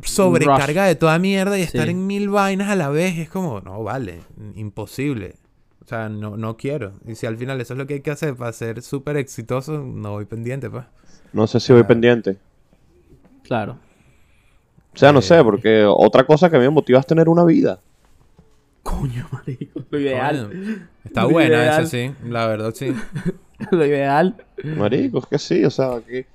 [0.03, 1.91] sobrecarga de toda mierda y estar Sí.
[1.91, 3.17] en mil vainas a la vez.
[3.17, 4.21] Es como, no, vale,
[4.55, 5.35] imposible.
[5.83, 6.93] O sea, no, no quiero.
[7.05, 9.79] Y si al final eso es lo que hay que hacer para ser súper exitoso,
[9.79, 10.85] no voy pendiente, pues.
[11.33, 12.37] No sé si voy pendiente.
[13.43, 13.77] Claro.
[14.93, 15.23] O sea, no Eh.
[15.23, 17.79] sé, porque otra cosa que me motiva es tener una vida.
[18.83, 19.81] Coño, marico.
[19.89, 20.47] Lo ideal.
[20.49, 21.81] Coño, Está Lo buena ideal.
[21.83, 22.11] esa, sí.
[22.25, 22.93] La verdad, sí.
[23.71, 24.35] Lo ideal.
[24.77, 26.25] Marico, es que sí, o sea, ¿qué,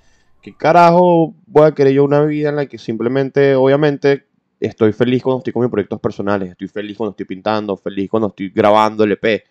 [0.53, 4.27] qué carajo voy a querer yo una vida en la que simplemente, obviamente,
[4.61, 8.29] estoy feliz cuando estoy con mis proyectos personales, estoy feliz cuando estoy pintando, feliz cuando
[8.29, 9.45] estoy grabando el EP.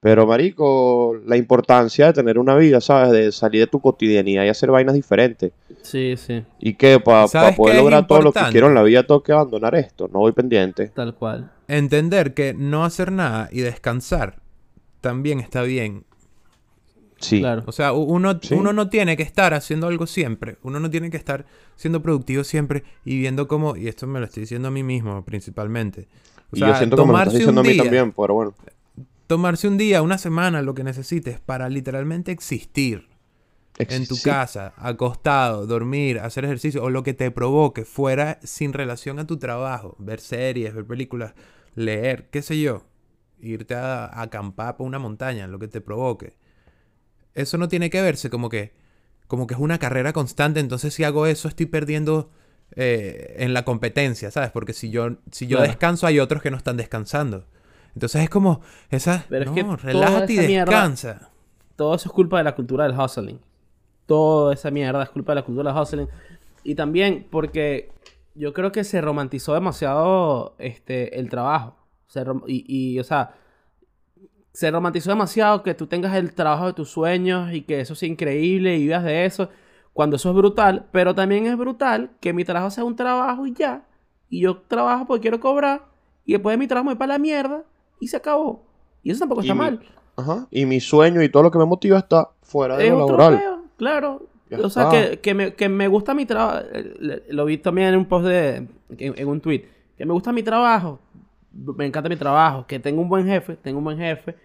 [0.00, 3.12] Pero, marico, la importancia de tener una vida, ¿sabes?
[3.12, 5.52] De salir de tu cotidianidad y hacer vainas diferentes.
[5.82, 6.42] Sí, sí.
[6.58, 9.30] Y que para ¿Sabes poder lograr todo lo que quiero en la vida tengo que
[9.30, 10.08] abandonar esto.
[10.12, 10.88] No voy pendiente.
[10.88, 11.52] Tal cual.
[11.68, 14.42] Entender que no hacer nada y descansar
[15.00, 16.04] también está bien.
[17.22, 17.40] Sí.
[17.40, 17.62] Claro.
[17.66, 18.54] O sea, uno, Sí.
[18.54, 20.58] uno no tiene que estar haciendo algo siempre.
[20.62, 21.46] Uno no tiene que estar
[21.76, 25.24] siendo productivo siempre y viendo cómo, y esto me lo estoy diciendo a mí mismo
[25.24, 26.08] principalmente.
[26.52, 28.12] O Y yo siento que me lo estás tomarse diciendo a un mí día- también,
[28.12, 28.54] pero bueno.
[29.26, 33.06] Tomarse un día, una semana, lo que necesites para literalmente existir
[33.78, 34.24] en tu Sí.
[34.28, 39.38] casa, acostado, dormir, hacer ejercicio o lo que te provoque fuera sin relación a tu
[39.38, 41.32] trabajo, ver series, ver películas,
[41.74, 42.84] leer, qué sé yo,
[43.40, 46.34] irte a, a acampar por una montaña, lo que te provoque.
[47.34, 48.72] Eso no tiene que verse como que
[49.26, 52.30] como que es una carrera constante, entonces si hago eso estoy perdiendo
[52.76, 54.50] eh, en la competencia, ¿sabes?
[54.50, 55.70] Porque si yo si yo Claro.
[55.72, 57.46] descanso hay otros que no están descansando.
[57.94, 58.60] Entonces es como
[58.90, 61.30] esa Pero es no, que toda relájate y mierda- descansa.
[61.76, 63.40] todo eso es culpa de la cultura del hustling.
[64.06, 66.08] Toda esa mierda es culpa de la cultura del hustling.
[66.64, 67.90] Y también porque
[68.34, 71.76] yo creo que se romantizó demasiado este, el trabajo.
[72.06, 73.34] Se rom- y, y, o sea,
[74.52, 78.08] se romantizó demasiado que tú tengas el trabajo de tus sueños y que eso sea
[78.08, 79.48] increíble y vivas de eso.
[79.92, 83.52] Cuando eso es brutal, pero también es brutal que mi trabajo sea un trabajo y
[83.54, 83.84] ya.
[84.28, 85.84] Y yo trabajo porque quiero cobrar.
[86.24, 87.62] Y después de mi trabajo me voy para la mierda
[88.00, 88.64] y se acabó.
[89.02, 89.80] Y eso tampoco está mi- mal.
[90.16, 90.46] Ajá.
[90.50, 93.42] Y mi sueño y todo lo que me motiva está fuera de Es lo laboral.
[93.76, 94.26] claro.
[94.50, 96.60] Ya o sea, que, que, me, que me gusta mi trabajo.
[97.30, 98.56] Lo vi también en un post de.
[98.56, 98.68] En,
[99.18, 99.64] en un tweet.
[99.96, 101.00] Que me gusta mi trabajo.
[101.54, 102.66] Me encanta mi trabajo.
[102.66, 103.56] Que tengo un buen jefe.
[103.56, 104.36] Tengo un buen jefe.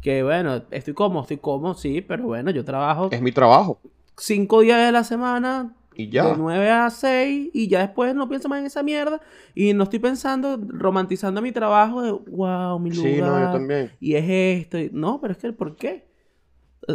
[0.00, 2.00] Que bueno, estoy cómodo, estoy cómodo, sí.
[2.00, 3.80] Pero bueno, yo trabajo Es mi trabajo.
[4.16, 5.74] cinco días de la semana.
[5.94, 6.26] Y ya.
[6.28, 9.20] De 9 a 6 y ya después no pienso más en esa mierda.
[9.54, 13.12] Y no estoy pensando, romantizando mi trabajo de, wow, mi lugar.
[13.12, 13.90] Sí, no, yo también.
[13.98, 14.24] Y es
[14.62, 14.78] esto.
[14.78, 16.06] y- No, pero es que, ¿por qué?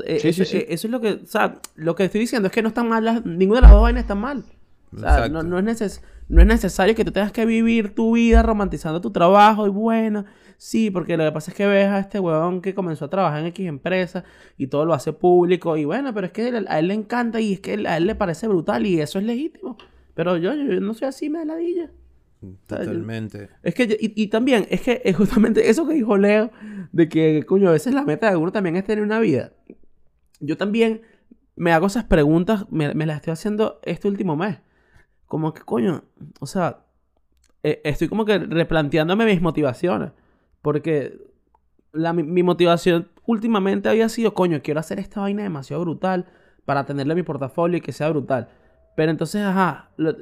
[0.05, 0.57] Eh, Sí, eso, sí, sí.
[0.59, 2.87] eh, eso es lo que, o sea, lo que estoy diciendo es que no están
[2.87, 4.45] mal, las- ninguna de las dos vainas está mal.
[4.95, 8.13] O sea, no, no es neces- no es necesario que tú tengas que vivir tu
[8.13, 10.25] vida romantizando tu trabajo y bueno,
[10.57, 13.39] sí, porque lo que pasa es que ves a este huevón que comenzó a trabajar
[13.39, 14.23] en X empresa
[14.57, 17.53] y todo lo hace público y bueno, pero es que a él le encanta y
[17.53, 19.77] es que a él le parece brutal y eso es legítimo.
[20.13, 21.91] Pero yo, yo no soy así, me da ladilla.
[22.67, 23.49] Totalmente.
[23.63, 26.51] Es que, y, y también, es que es justamente eso que dijo Leo,
[26.91, 29.53] de que, coño, a veces la meta de uno también es tener una vida.
[30.39, 31.01] Yo también
[31.55, 34.57] me hago esas preguntas, me, me las estoy haciendo este último mes.
[35.33, 36.03] Como que, coño,
[36.39, 36.85] o sea,
[37.63, 40.11] eh, estoy como que replanteándome mis motivaciones.
[40.61, 41.17] Porque
[41.91, 46.27] la, mi, motivación últimamente había sido, coño, quiero hacer esta vaina demasiado brutal
[46.65, 48.49] para tenerla en mi portafolio y que sea brutal.
[48.95, 50.15] Pero entonces, ajá, lo-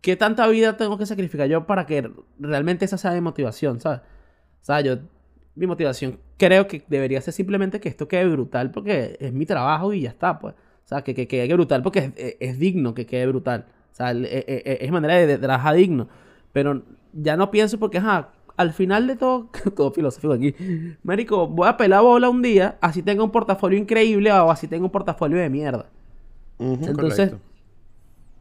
[0.00, 2.08] ¿qué tanta vida tengo que sacrificar yo para que
[2.38, 4.02] realmente esa sea mi motivación, ¿sabes?
[4.68, 4.98] O yo,
[5.56, 9.92] mi motivación creo que debería ser simplemente que esto quede brutal porque es mi trabajo
[9.92, 10.54] y ya está, pues.
[10.84, 13.66] O sea, que, que quede brutal porque es digno que quede brutal.
[14.00, 16.08] Sea, e- e- e- es manera de, de trabajar digno.
[16.52, 16.82] Pero
[17.12, 20.54] ya no pienso porque, ajá, al final de todo, todo filosófico aquí,
[21.02, 24.84] Marico, voy a pelar bola un día, así tengo un portafolio increíble o así tengo
[24.86, 25.86] un portafolio de mierda.
[26.58, 27.40] Entonces, Correcto.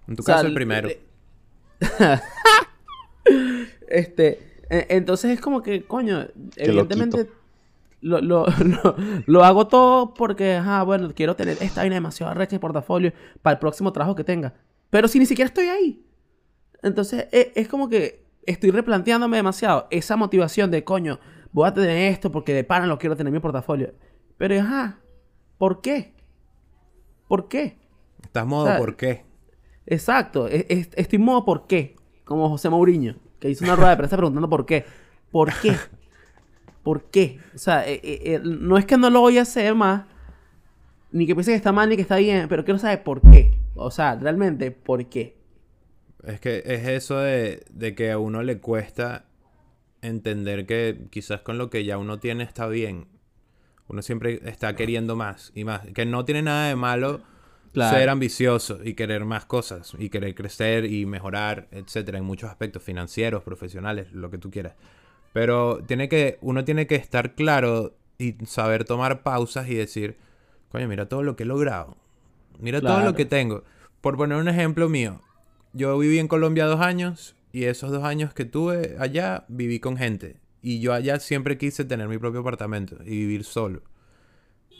[0.08, 0.90] En tu o sea, caso, el primero.
[3.88, 4.40] este,
[4.70, 7.30] entonces es como que, coño, evidentemente
[8.02, 8.46] lo, lo,
[8.84, 8.96] lo,
[9.26, 13.54] lo hago todo porque, ajá, bueno, quiero tener esta vaina demasiado recha de portafolio para
[13.54, 14.54] el próximo trabajo que tenga.
[14.90, 16.06] Pero si ni siquiera estoy ahí.
[16.82, 21.20] Entonces e- es, como que estoy replanteándome demasiado esa motivación de, coño,
[21.52, 23.94] voy a tener esto porque de pana lo quiero tener en mi portafolio.
[24.38, 25.00] Pero, ajá,
[25.58, 26.14] ¿por qué?
[27.28, 27.78] ¿Por qué?
[28.24, 29.26] Estás modo, o sea, ¿por qué?
[29.86, 33.98] Exacto, es- es- estoy modo por qué, como José Mourinho, que hizo una rueda de
[33.98, 34.86] prensa preguntando por qué.
[35.32, 35.76] ¿Por qué?
[36.84, 37.40] ¿Por qué?
[37.54, 40.06] O sea, eh, eh, eh, no es que no lo voy a hacer más,
[41.12, 43.59] ni que piense que está mal ni que está bien, pero quiero saber por qué.
[43.76, 45.38] O sea, realmente, ¿por qué?
[46.24, 49.26] Es que es eso de, de que a uno le cuesta
[50.02, 53.08] entender que quizás con lo que ya uno tiene está bien.
[53.88, 55.82] Uno siempre está queriendo más y más.
[55.94, 57.22] Que no tiene nada de malo
[57.74, 57.98] Claro.
[57.98, 62.82] ser ambicioso y querer más cosas y querer crecer y mejorar, etcétera, en muchos aspectos
[62.82, 64.74] financieros, profesionales, lo que tú quieras.
[65.34, 70.18] Pero tiene que, uno tiene que estar claro y saber tomar pausas y decir,
[70.72, 71.96] coño, mira todo lo que he logrado.
[72.60, 73.64] Mira todo lo que tengo.
[74.02, 75.22] Por poner un ejemplo mío,
[75.74, 79.98] yo viví en Colombia dos años y esos dos años que tuve allá viví con
[79.98, 80.38] gente.
[80.62, 83.82] Y yo allá siempre quise tener mi propio apartamento y vivir solo.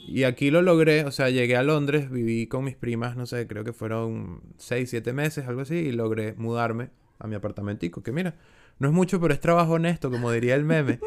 [0.06, 3.46] Y aquí lo logré, o sea, llegué a Londres, viví con mis primas, no sé,
[3.46, 8.12] creo que fueron 6, 7 meses, algo así, y logré mudarme a mi apartamentico, que
[8.12, 8.34] mira,
[8.78, 11.00] no es mucho, pero es trabajo honesto, como diría el meme.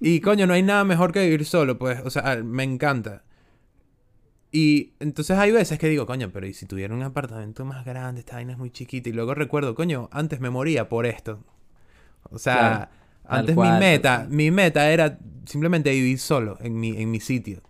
[0.00, 3.24] Y coño, no hay nada mejor que vivir solo, pues, o sea, me encanta.
[4.52, 8.20] Y entonces hay veces que digo, coño, pero ¿y si tuviera un apartamento más grande?
[8.20, 9.08] Esta vaina es muy chiquita.
[9.08, 11.44] Y luego recuerdo, coño, antes me moría por esto.
[12.30, 12.90] O sea, Claro,
[13.24, 17.62] antes mi meta, mi meta era simplemente vivir solo en mi, en mi sitio.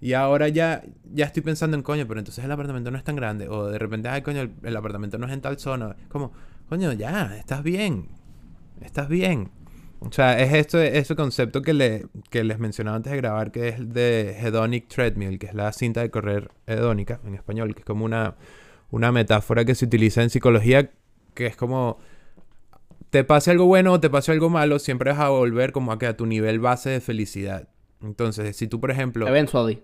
[0.00, 0.82] Y ahora ya,
[1.12, 3.48] ya estoy pensando en, coño, pero entonces el apartamento no es tan grande.
[3.48, 5.96] O de repente, ay, coño, el, el apartamento no es en tal zona.
[6.08, 6.32] Como,
[6.68, 8.08] coño, ya, estás bien.
[8.80, 9.50] Estás bien.
[10.00, 13.68] O sea, es esto, ese concepto que, le, que les mencionaba antes de grabar, que
[13.68, 17.84] es de Hedonic Treadmill, que es la cinta de correr hedónica en español, que es
[17.84, 18.36] como una,
[18.90, 20.90] una metáfora que se utiliza en psicología,
[21.34, 21.98] que es como
[23.10, 25.98] te pase algo bueno o te pase algo malo, siempre vas a volver como a
[25.98, 27.68] que a tu nivel base de felicidad.
[28.02, 29.82] Entonces, si tú, por ejemplo, Eventually.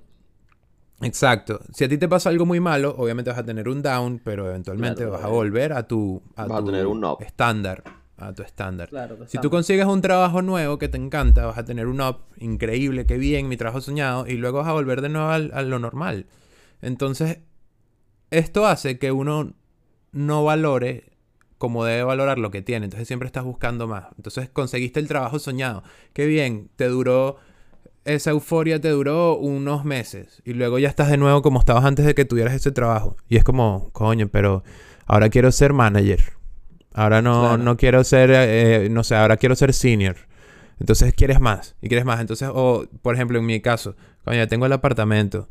[1.00, 1.60] Exacto.
[1.72, 4.48] Si a ti te pasa algo muy malo, obviamente vas a tener un down, pero
[4.48, 5.30] eventualmente Claro, vas a eh.
[5.30, 7.18] volver a tu, a Vas a tu tener un up.
[7.20, 7.82] estándar.
[8.16, 8.88] A tu estándar.
[8.88, 12.00] Claro, que Si tú consigues un trabajo nuevo que te encanta, vas a tener un
[12.00, 15.50] up increíble, qué bien, mi trabajo soñado, y luego vas a volver de nuevo al-
[15.52, 16.26] a lo normal.
[16.80, 17.38] Entonces,
[18.30, 19.54] esto hace que uno
[20.12, 21.12] no valore
[21.58, 22.84] como debe valorar lo que tiene.
[22.84, 24.06] Entonces siempre estás buscando más.
[24.16, 25.82] Entonces conseguiste el trabajo soñado.
[26.12, 27.36] Qué bien, te duró
[28.04, 32.04] esa euforia te duró unos meses y luego ya estás de nuevo como estabas antes
[32.04, 33.16] de que tuvieras ese trabajo.
[33.30, 34.62] Y es como, coño, pero
[35.06, 36.34] ahora quiero ser manager.
[36.95, 37.59] Ahora no, Claro.
[37.59, 40.16] no quiero ser, eh, no sé, ahora quiero ser senior.
[40.80, 42.20] Entonces quieres más y quieres más.
[42.20, 45.49] Entonces, o por ejemplo, en mi caso, coño, ya tengo el apartamento,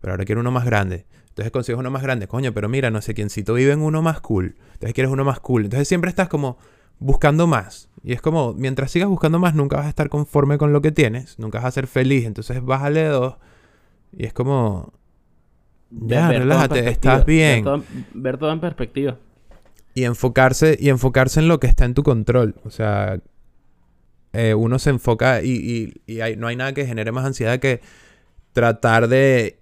[0.00, 1.06] pero ahora quiero uno más grande.
[1.28, 4.20] Entonces consigues uno más grande, coño, pero mira, no sé quiéncito vive en uno más
[4.20, 4.56] cool.
[4.72, 5.64] Entonces quieres uno más cool.
[5.64, 6.56] Entonces siempre estás como
[6.98, 7.90] buscando más.
[8.02, 10.92] Y es como, mientras sigas buscando más, nunca vas a estar conforme con lo que
[10.92, 12.24] tienes, nunca vas a ser feliz.
[12.24, 13.36] Entonces bájale dos.
[14.12, 14.92] Y es como,
[15.90, 17.56] ya, relájate, estás bien.
[17.56, 19.18] Ver todo, en- ver todo en perspectiva.
[19.96, 22.54] Y enfocarse, y enfocarse en lo que está en tu control.
[22.64, 23.18] O sea,
[24.34, 27.80] eh, uno se enfoca y, y- y no hay nada que genere más ansiedad que
[28.52, 29.58] tratar de,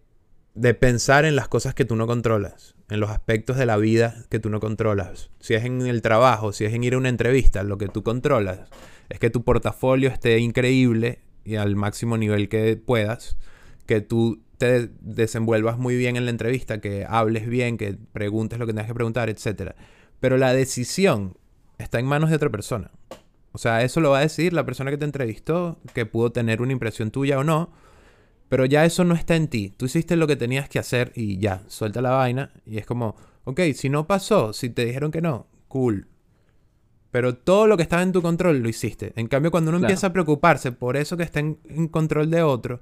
[0.54, 4.24] de pensar en las cosas que tú no controlas, en los aspectos de la vida
[4.28, 5.30] que tú no controlas.
[5.38, 8.02] Si es en el trabajo, si es en ir a una entrevista, lo que tú
[8.02, 8.68] controlas
[9.10, 13.36] es que tu portafolio esté increíble y al máximo nivel que puedas,
[13.86, 18.66] que tú te desenvuelvas muy bien en la entrevista, que hables bien, que preguntes lo
[18.66, 19.76] que tengas que preguntar, etcétera.
[20.24, 21.36] Pero la decisión
[21.76, 22.90] está en manos de otra persona.
[23.52, 26.62] O sea, eso lo va a decir la persona que te entrevistó, que pudo tener
[26.62, 27.70] una impresión tuya o no,
[28.48, 29.74] pero ya eso no está en ti.
[29.76, 32.54] Tú hiciste lo que tenías que hacer y ya, suelta la vaina.
[32.64, 36.08] Y es como, ok, si no pasó, si te dijeron que no, cool.
[37.10, 39.12] Pero todo lo que estaba en tu control lo hiciste.
[39.16, 39.90] En cambio, cuando uno Claro.
[39.90, 42.80] empieza a preocuparse por eso que está en, en control de otro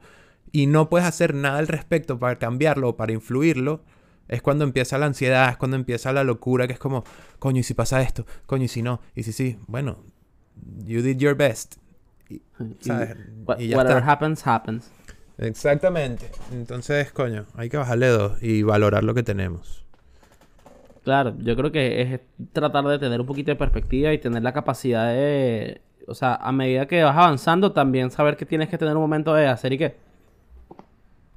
[0.53, 3.82] y no puedes hacer nada al respecto para cambiarlo o para influirlo,
[4.29, 7.05] es cuando empieza la ansiedad, es cuando empieza la locura, que es como,
[7.39, 8.27] coño, ¿y si pasa esto?
[8.47, 9.01] Coño, ¿y si no?
[9.14, 9.59] ¿Y si sí?
[9.66, 9.99] Bueno,
[10.85, 11.77] you did your best.
[12.29, 12.43] Y,
[12.81, 13.16] ¿sabes?
[13.59, 14.12] Y ya whatever está.
[14.12, 14.91] happens, happens.
[15.39, 16.31] Exactamente.
[16.53, 19.85] Entonces, coño, hay que bajarle dos y valorar lo que tenemos.
[21.05, 22.20] Claro, yo creo que es
[22.53, 25.81] tratar de tener un poquito de perspectiva y tener la capacidad de...
[26.07, 29.35] O sea, a medida que vas avanzando, también saber que tienes que tener un momento
[29.35, 29.97] de hacer y qué.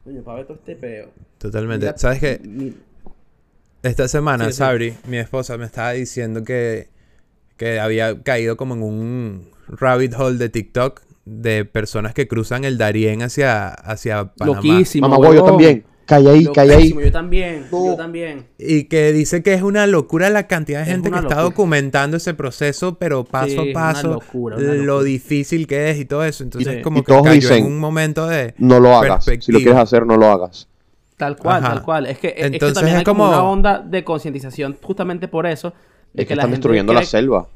[0.06, 1.10] Coño, para ver todo este peo.
[1.40, 1.88] Totalmente.
[1.88, 2.40] Mira, ¿Sabes qué?
[3.82, 4.58] Esta semana, Sí, sí.
[4.58, 6.90] Sabri, mi esposa, me estaba diciendo que,
[7.58, 12.78] que había caído como en un rabbit hole de TikTok de personas que cruzan el
[12.78, 14.58] Darién hacia, hacia Panamá.
[14.58, 15.84] Loquísimo, Mamá, yo también.
[16.06, 16.94] Calla ahí, calla ahí.
[16.94, 18.46] Yo también, yo también.
[18.60, 22.18] Y que dice que es una locura la cantidad de Es gente que está documentando
[22.18, 25.04] ese proceso, pero paso Sí, a una paso, locura, una lo locura.
[25.04, 26.44] difícil que es y todo eso.
[26.44, 26.82] Entonces, Sí.
[26.82, 28.54] como Y que todos cayó dicen, en un momento de...
[28.60, 29.26] No lo hagas.
[29.40, 30.68] Si lo quieres hacer, no lo hagas.
[31.18, 31.74] Tal cual, Ajá.
[31.76, 32.06] tal cual.
[32.06, 33.28] Es que, es- es que Entonces también es hay como...
[33.28, 35.74] una onda de concientización justamente por eso.
[36.14, 37.48] De Es que, están destruyendo la selva.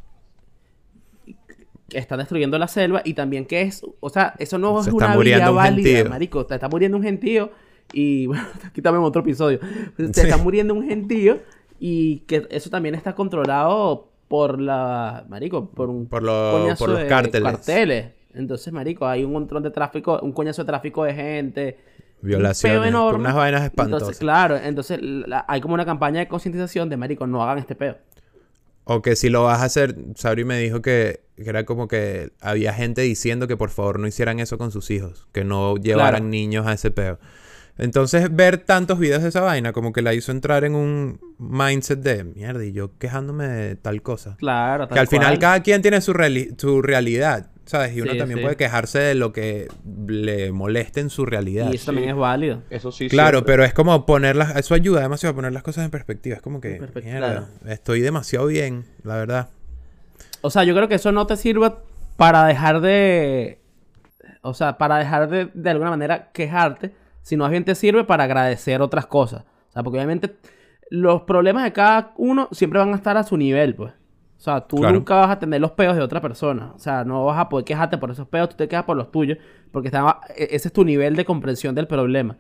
[1.92, 5.06] están destruyendo la selva y también que es, o sea, eso no Se es está
[5.08, 6.10] una muriendo vía un válida, gentío.
[6.10, 6.46] marico.
[6.46, 7.52] Te está muriendo un gentío
[7.94, 9.60] y, bueno, aquí también otro episodio.
[9.98, 10.22] Te Sí.
[10.22, 11.40] está muriendo un gentío
[11.80, 17.00] y que eso también está controlado por la, marico, por un Por lo- por los
[17.00, 17.52] de cárteles.
[17.52, 18.06] carteles.
[18.34, 21.78] Entonces, marico, hay un montón de tráfico, un coñazo de tráfico de gente.
[22.22, 24.02] un Violaciones, unas vainas espantosas.
[24.02, 27.76] Entonces, claro, entonces la- hay como una campaña de concientización de, marico, no hagan este
[27.76, 27.98] peo.
[28.84, 32.32] O que si lo vas a hacer, Sabri me dijo que, que era como que
[32.42, 36.22] había gente diciendo que por favor no hicieran eso con sus hijos, que no llevaran
[36.22, 36.26] Claro.
[36.26, 37.20] niños a ese peo.
[37.80, 42.00] Entonces, ver tantos videos de esa vaina como que la hizo entrar en un mindset
[42.00, 44.36] de mierda y yo quejándome de tal cosa.
[44.38, 47.96] Claro, que tal al final cada quien tiene su, reali- su realidad, ¿sabes?
[47.96, 48.44] Y uno Sí, también sí.
[48.44, 49.70] puede quejarse de lo que
[50.08, 51.72] le moleste en su realidad.
[51.72, 52.64] Y eso también es válido.
[52.70, 53.08] Eso sí.
[53.08, 53.54] Claro, siempre.
[53.54, 56.36] pero es como ponerlas, eso ayuda demasiado a poner las cosas en perspectiva.
[56.36, 57.48] Es como que, mierda, claro.
[57.68, 59.50] estoy demasiado bien, la verdad.
[60.42, 61.80] O sea, yo creo que eso no te sirva
[62.18, 63.60] para dejar de.
[64.42, 66.92] O sea, para dejar de, de alguna manera quejarte,
[67.30, 69.44] sino más bien te sirve para agradecer otras cosas.
[69.70, 70.38] O sea, porque obviamente
[70.90, 73.94] los problemas de cada uno siempre van a estar a su nivel, pues.
[74.38, 74.96] O sea, tú Claro.
[74.96, 76.72] nunca vas a tener los peos de otra persona.
[76.74, 79.12] O sea, no vas a poder quejarte por esos peos, tú te quejas por los
[79.12, 79.38] tuyos,
[79.72, 82.38] porque está- e- ese es tu nivel de comprensión del problema.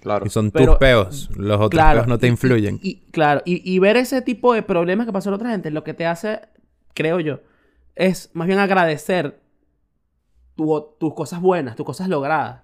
[0.00, 0.24] Claro.
[0.26, 2.78] Y son Pero- tus peos, los otros Claro, peos no te influyen.
[2.82, 5.50] Y, y- claro, y, y ver ese tipo de problemas que pasó a la otra
[5.50, 6.42] gente, lo que te hace,
[6.94, 7.40] creo yo,
[7.96, 9.40] es más bien agradecer
[10.54, 12.62] tu- tus cosas buenas, tus cosas logradas.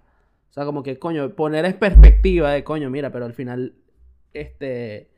[0.54, 3.72] O sea, como que, coño, poner en perspectiva de, coño, mira, pero al final,
[4.32, 5.08] este,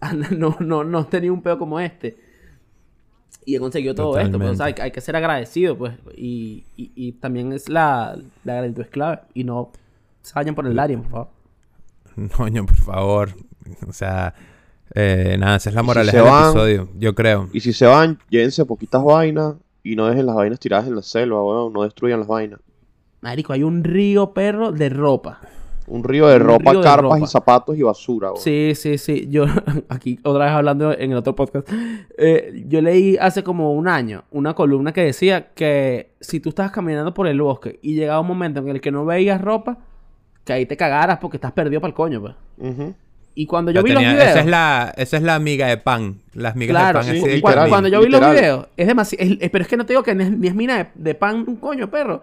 [0.36, 2.18] no, no, no tenía un peo como este.
[3.44, 5.94] Y he conseguido todo esto, pues, o sea, hay, que ser agradecido, pues.
[6.16, 9.20] Y, y, y también es la, la gratitud es clave.
[9.32, 9.70] Y no
[10.22, 11.28] se vayan por el Larian, por favor.
[12.36, 13.30] Coño, por favor.
[13.86, 14.34] O sea,
[14.92, 17.48] eh, nada, esa es la si moraleja del van- episodio, yo creo.
[17.52, 19.54] Y si se van, llévense poquitas vainas
[19.84, 21.72] y no dejen las vainas tiradas en la selva, weón.
[21.72, 22.58] No destruyan las vainas.
[23.20, 25.40] Marico, hay un río perro de ropa.
[25.86, 27.18] Un río de Un ropa, río de carpas ropa.
[27.18, 28.40] y zapatos y basura, weón.
[28.42, 29.26] Sí, sí, sí.
[29.28, 29.44] Yo,
[29.88, 31.68] aquí otra vez hablando en el otro podcast,
[32.16, 36.70] eh, yo leí hace como un año una columna que decía que si tú estabas
[36.72, 39.78] caminando por el bosque y llegaba un momento en el que no veías ropa,
[40.44, 42.34] que ahí te cagaras porque estás perdido para el coño, pues.
[43.34, 44.30] Y cuando yo vi tenía- los videos...
[44.30, 46.16] esa, es la, esa es la miga de pan.
[46.34, 47.68] Las migas Claro, de pan sí, así de literal.
[47.68, 49.24] cuando, yo vi los videos, es demasiado.
[49.52, 51.44] pero es que no te digo que ni es, ni es mina de, de pan
[51.46, 52.22] un coño, perro.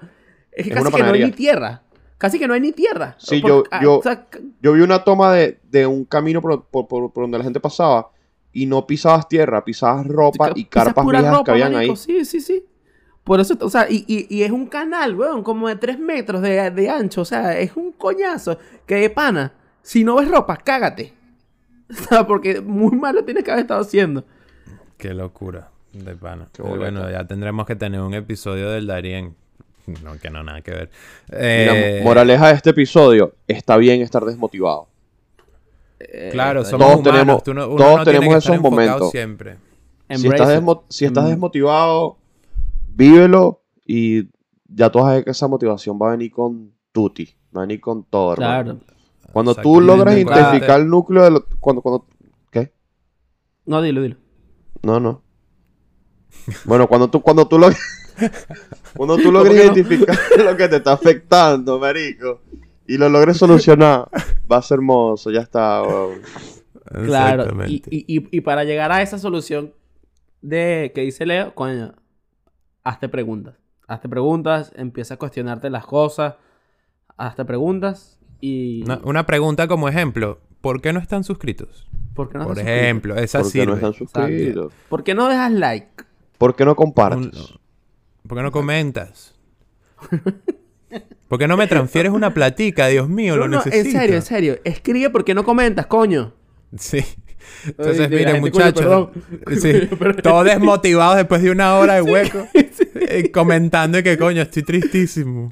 [0.58, 1.82] Es que Es casi que no hay ni tierra.
[2.18, 3.16] Casi que no hay ni tierra.
[3.20, 4.26] Sí, Por- yo- ah, yo- o sea,
[4.62, 7.60] Yo vi una toma de, de un camino por, por- por- por donde la gente
[7.60, 8.10] pasaba
[8.52, 11.92] y no pisabas tierra, pisabas ropa y carpas viejas ropa, que habían marico.
[11.94, 11.98] ahí.
[11.98, 12.66] Sí, sí, sí.
[13.24, 16.42] Por eso, o sea, y, y- y es un canal, weón, como de 3 metros
[16.42, 17.22] de, de ancho.
[17.22, 19.54] O sea, es un coñazo que de pana.
[19.84, 21.14] Si no ves ropa, cágate.
[21.90, 24.26] O sea, porque muy mal lo tienes que haber estado haciendo.
[24.98, 26.46] Qué locura de pana.
[26.52, 26.92] Qué Pero boleta.
[27.00, 29.36] bueno, ya tendremos que tener un episodio del Darien.
[30.04, 30.90] No, que no, nada que ver.
[31.30, 31.40] Mira,
[32.00, 34.88] Eh, moraleja de este episodio, está bien estar desmotivado.
[36.00, 37.14] Eh, Claro, somos Todos humanos.
[37.14, 39.12] tenemos- tú no- uno todos no tiene tenemos que esos momentos.
[39.12, 39.58] siempre.
[40.10, 40.60] Si estás, Embrace it.
[40.60, 41.28] desmo- si estás Mm.
[41.30, 42.18] desmotivado,
[42.96, 44.28] vívelo y
[44.68, 47.66] ya tú vas a ver que esa motivación va a venir con tutti, va a
[47.66, 48.64] venir con todo, hermano.
[48.80, 48.80] Claro.
[49.34, 52.06] Cuando tú logras identificar el núcleo de lo- cuando, cuando,
[52.52, 52.72] ¿qué?
[53.66, 54.16] No, dilo, dilo.
[54.84, 55.22] No, no.
[56.66, 57.70] Bueno, cuando tú, cuando tú lo
[58.96, 62.42] cuando tú logres identificar lo que te está afectando, marico,
[62.88, 64.10] y lo logres solucionar,
[64.52, 65.84] va a ser hermoso, ya está.
[67.06, 69.74] Claro, y, para llegar a esa solución
[70.42, 71.94] de que dice Leo, coño,
[72.84, 73.56] hazte preguntas.
[73.88, 76.36] Hazte preguntas, empieza a cuestionarte las cosas,
[77.18, 78.84] hazte preguntas y...
[78.84, 80.40] Una, una pregunta como ejemplo.
[80.62, 81.88] ¿Por qué no están suscritos?
[82.14, 82.84] ¿Por qué no Por te suscribes?
[82.84, 84.74] ejemplo, esa ¿Por qué no están suscritos?
[84.90, 86.04] ¿Por qué no dejas like?
[86.38, 87.54] ¿Por qué no Un- compartes?
[88.28, 89.36] ¿Por qué no comentas?
[91.28, 92.88] ¿Por qué no me transfieres una platica?
[92.88, 93.86] Dios mío, No, lo no, necesito.
[93.86, 94.60] en serio, en serio.
[94.64, 96.34] Escribe porque no comentas, coño.
[96.78, 97.04] Sí.
[97.66, 99.10] Entonces, miren, muchachos.
[99.60, 99.90] Sí,
[100.24, 102.48] todos desmotivados después de una hora de hueco.
[102.54, 105.50] eh, comentando y que coño, estoy tristísimo.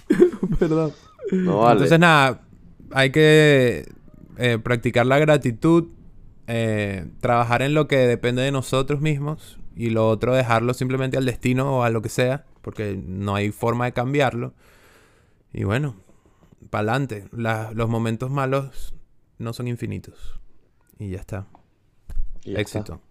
[0.59, 0.93] Perdón.
[1.31, 1.73] No vale.
[1.73, 2.41] Entonces, nada,
[2.91, 3.85] hay que
[4.37, 5.85] eh, practicar la gratitud,
[6.47, 11.25] eh, trabajar en lo que depende de nosotros mismos y lo otro dejarlo simplemente al
[11.25, 14.55] destino o a lo que sea, porque no hay forma de cambiarlo.
[15.53, 15.95] Y bueno,
[16.71, 17.29] para adelante.
[17.31, 18.95] Los momentos malos
[19.37, 20.39] no son infinitos.
[20.97, 21.45] Y ya está.
[22.43, 22.61] Y ya está.
[22.61, 23.01] Éxito.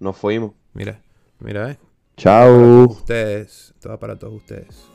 [0.00, 0.54] Nos fuimos.
[0.72, 1.00] Mira,
[1.38, 1.78] mira, eh.
[2.16, 2.88] Chao.
[2.88, 4.88] Ustedes, todo para todos ustedes.